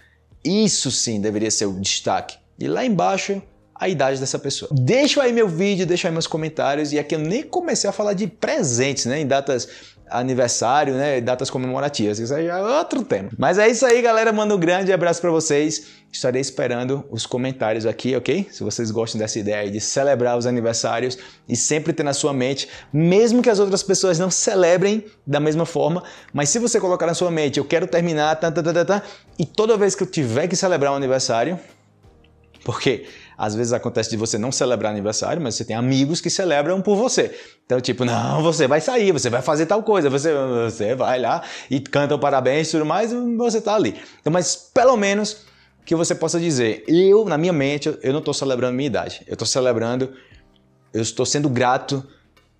Isso 0.41 0.89
sim 0.89 1.19
deveria 1.19 1.51
ser 1.51 1.65
o 1.65 1.73
destaque. 1.73 2.37
E 2.57 2.65
lá 2.69 2.85
embaixo, 2.85 3.41
a 3.75 3.89
idade 3.89 4.21
dessa 4.21 4.39
pessoa. 4.39 4.69
Deixa 4.71 5.21
aí 5.21 5.33
meu 5.33 5.49
vídeo, 5.49 5.85
deixa 5.85 6.07
aí 6.07 6.13
meus 6.13 6.27
comentários. 6.27 6.93
E 6.93 6.99
aqui 6.99 7.15
eu 7.15 7.19
nem 7.19 7.43
comecei 7.43 7.89
a 7.89 7.93
falar 7.93 8.13
de 8.13 8.25
presentes, 8.25 9.05
né? 9.05 9.19
Em 9.19 9.27
datas 9.27 9.67
aniversário, 10.09 10.93
né, 10.93 11.19
datas 11.21 11.49
comemorativas. 11.49 12.19
Isso 12.19 12.33
aí 12.33 12.47
é 12.47 12.57
outro 12.57 13.03
tema. 13.03 13.29
Mas 13.37 13.57
é 13.57 13.67
isso 13.67 13.85
aí, 13.85 14.01
galera. 14.01 14.31
Mando 14.31 14.55
um 14.55 14.59
grande 14.59 14.91
abraço 14.91 15.21
para 15.21 15.31
vocês. 15.31 15.87
Estarei 16.11 16.39
esperando 16.39 17.03
os 17.09 17.25
comentários 17.25 17.85
aqui, 17.85 18.15
ok? 18.15 18.47
Se 18.51 18.63
vocês 18.63 18.89
gostam 18.89 19.19
dessa 19.19 19.37
ideia 19.37 19.69
de 19.69 19.81
celebrar 19.81 20.37
os 20.37 20.45
aniversários 20.45 21.17
e 21.47 21.57
sempre 21.57 21.91
ter 21.91 22.03
na 22.03 22.13
sua 22.13 22.33
mente, 22.33 22.69
mesmo 22.93 23.41
que 23.41 23.49
as 23.49 23.59
outras 23.59 23.83
pessoas 23.83 24.17
não 24.17 24.31
celebrem 24.31 25.03
da 25.27 25.39
mesma 25.39 25.65
forma, 25.65 26.03
mas 26.33 26.49
se 26.49 26.57
você 26.57 26.79
colocar 26.79 27.05
na 27.05 27.13
sua 27.13 27.29
mente, 27.29 27.57
eu 27.57 27.65
quero 27.65 27.85
terminar, 27.85 28.35
tá, 28.37 28.49
tá, 28.49 28.63
tá, 28.63 28.73
tá, 28.73 28.85
tá 28.85 29.03
e 29.37 29.45
toda 29.45 29.75
vez 29.75 29.93
que 29.93 30.03
eu 30.03 30.07
tiver 30.07 30.47
que 30.47 30.55
celebrar 30.55 30.93
um 30.93 30.95
aniversário, 30.95 31.59
porque 32.65 33.05
às 33.37 33.53
vezes 33.53 33.71
acontece 33.71 34.09
de 34.09 34.17
você 34.17 34.39
não 34.39 34.51
celebrar 34.51 34.91
aniversário, 34.91 35.39
mas 35.39 35.53
você 35.53 35.63
tem 35.63 35.75
amigos 35.75 36.19
que 36.19 36.31
celebram 36.31 36.81
por 36.81 36.97
você. 36.97 37.33
Então, 37.63 37.79
tipo, 37.79 38.03
não, 38.03 38.41
você 38.41 38.67
vai 38.67 38.81
sair, 38.81 39.11
você 39.11 39.29
vai 39.29 39.43
fazer 39.43 39.67
tal 39.67 39.83
coisa, 39.83 40.09
você, 40.09 40.33
você 40.33 40.95
vai 40.95 41.19
lá 41.19 41.43
e 41.69 41.79
canta 41.79 42.17
parabéns 42.17 42.69
e 42.69 42.71
tudo 42.71 42.85
mais, 42.85 43.11
e 43.11 43.35
você 43.37 43.61
tá 43.61 43.75
ali. 43.75 43.95
Então, 44.19 44.33
mas 44.33 44.55
pelo 44.55 44.97
menos 44.97 45.45
que 45.85 45.95
você 45.95 46.15
possa 46.15 46.39
dizer, 46.39 46.83
eu, 46.87 47.23
na 47.25 47.37
minha 47.37 47.53
mente, 47.53 47.95
eu 48.01 48.11
não 48.11 48.19
estou 48.19 48.33
celebrando 48.33 48.73
minha 48.73 48.87
idade. 48.87 49.21
Eu 49.27 49.33
estou 49.33 49.47
celebrando, 49.47 50.11
eu 50.91 51.03
estou 51.03 51.25
sendo 51.25 51.47
grato, 51.47 52.03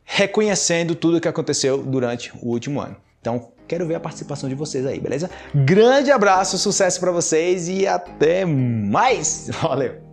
reconhecendo 0.04 0.94
tudo 0.94 1.18
o 1.18 1.22
que 1.22 1.28
aconteceu 1.28 1.82
durante 1.82 2.32
o 2.44 2.50
último 2.50 2.80
ano. 2.80 2.96
Então, 3.26 3.50
quero 3.68 3.88
ver 3.88 3.96
a 3.96 4.00
participação 4.00 4.48
de 4.48 4.54
vocês 4.54 4.86
aí, 4.86 5.00
beleza? 5.00 5.32
Grande 5.56 6.12
abraço, 6.12 6.60
sucesso 6.60 7.00
para 7.00 7.12
vocês 7.12 7.68
e 7.68 7.88
até 7.88 8.46
mais. 8.46 9.50
Valeu. 9.64 10.05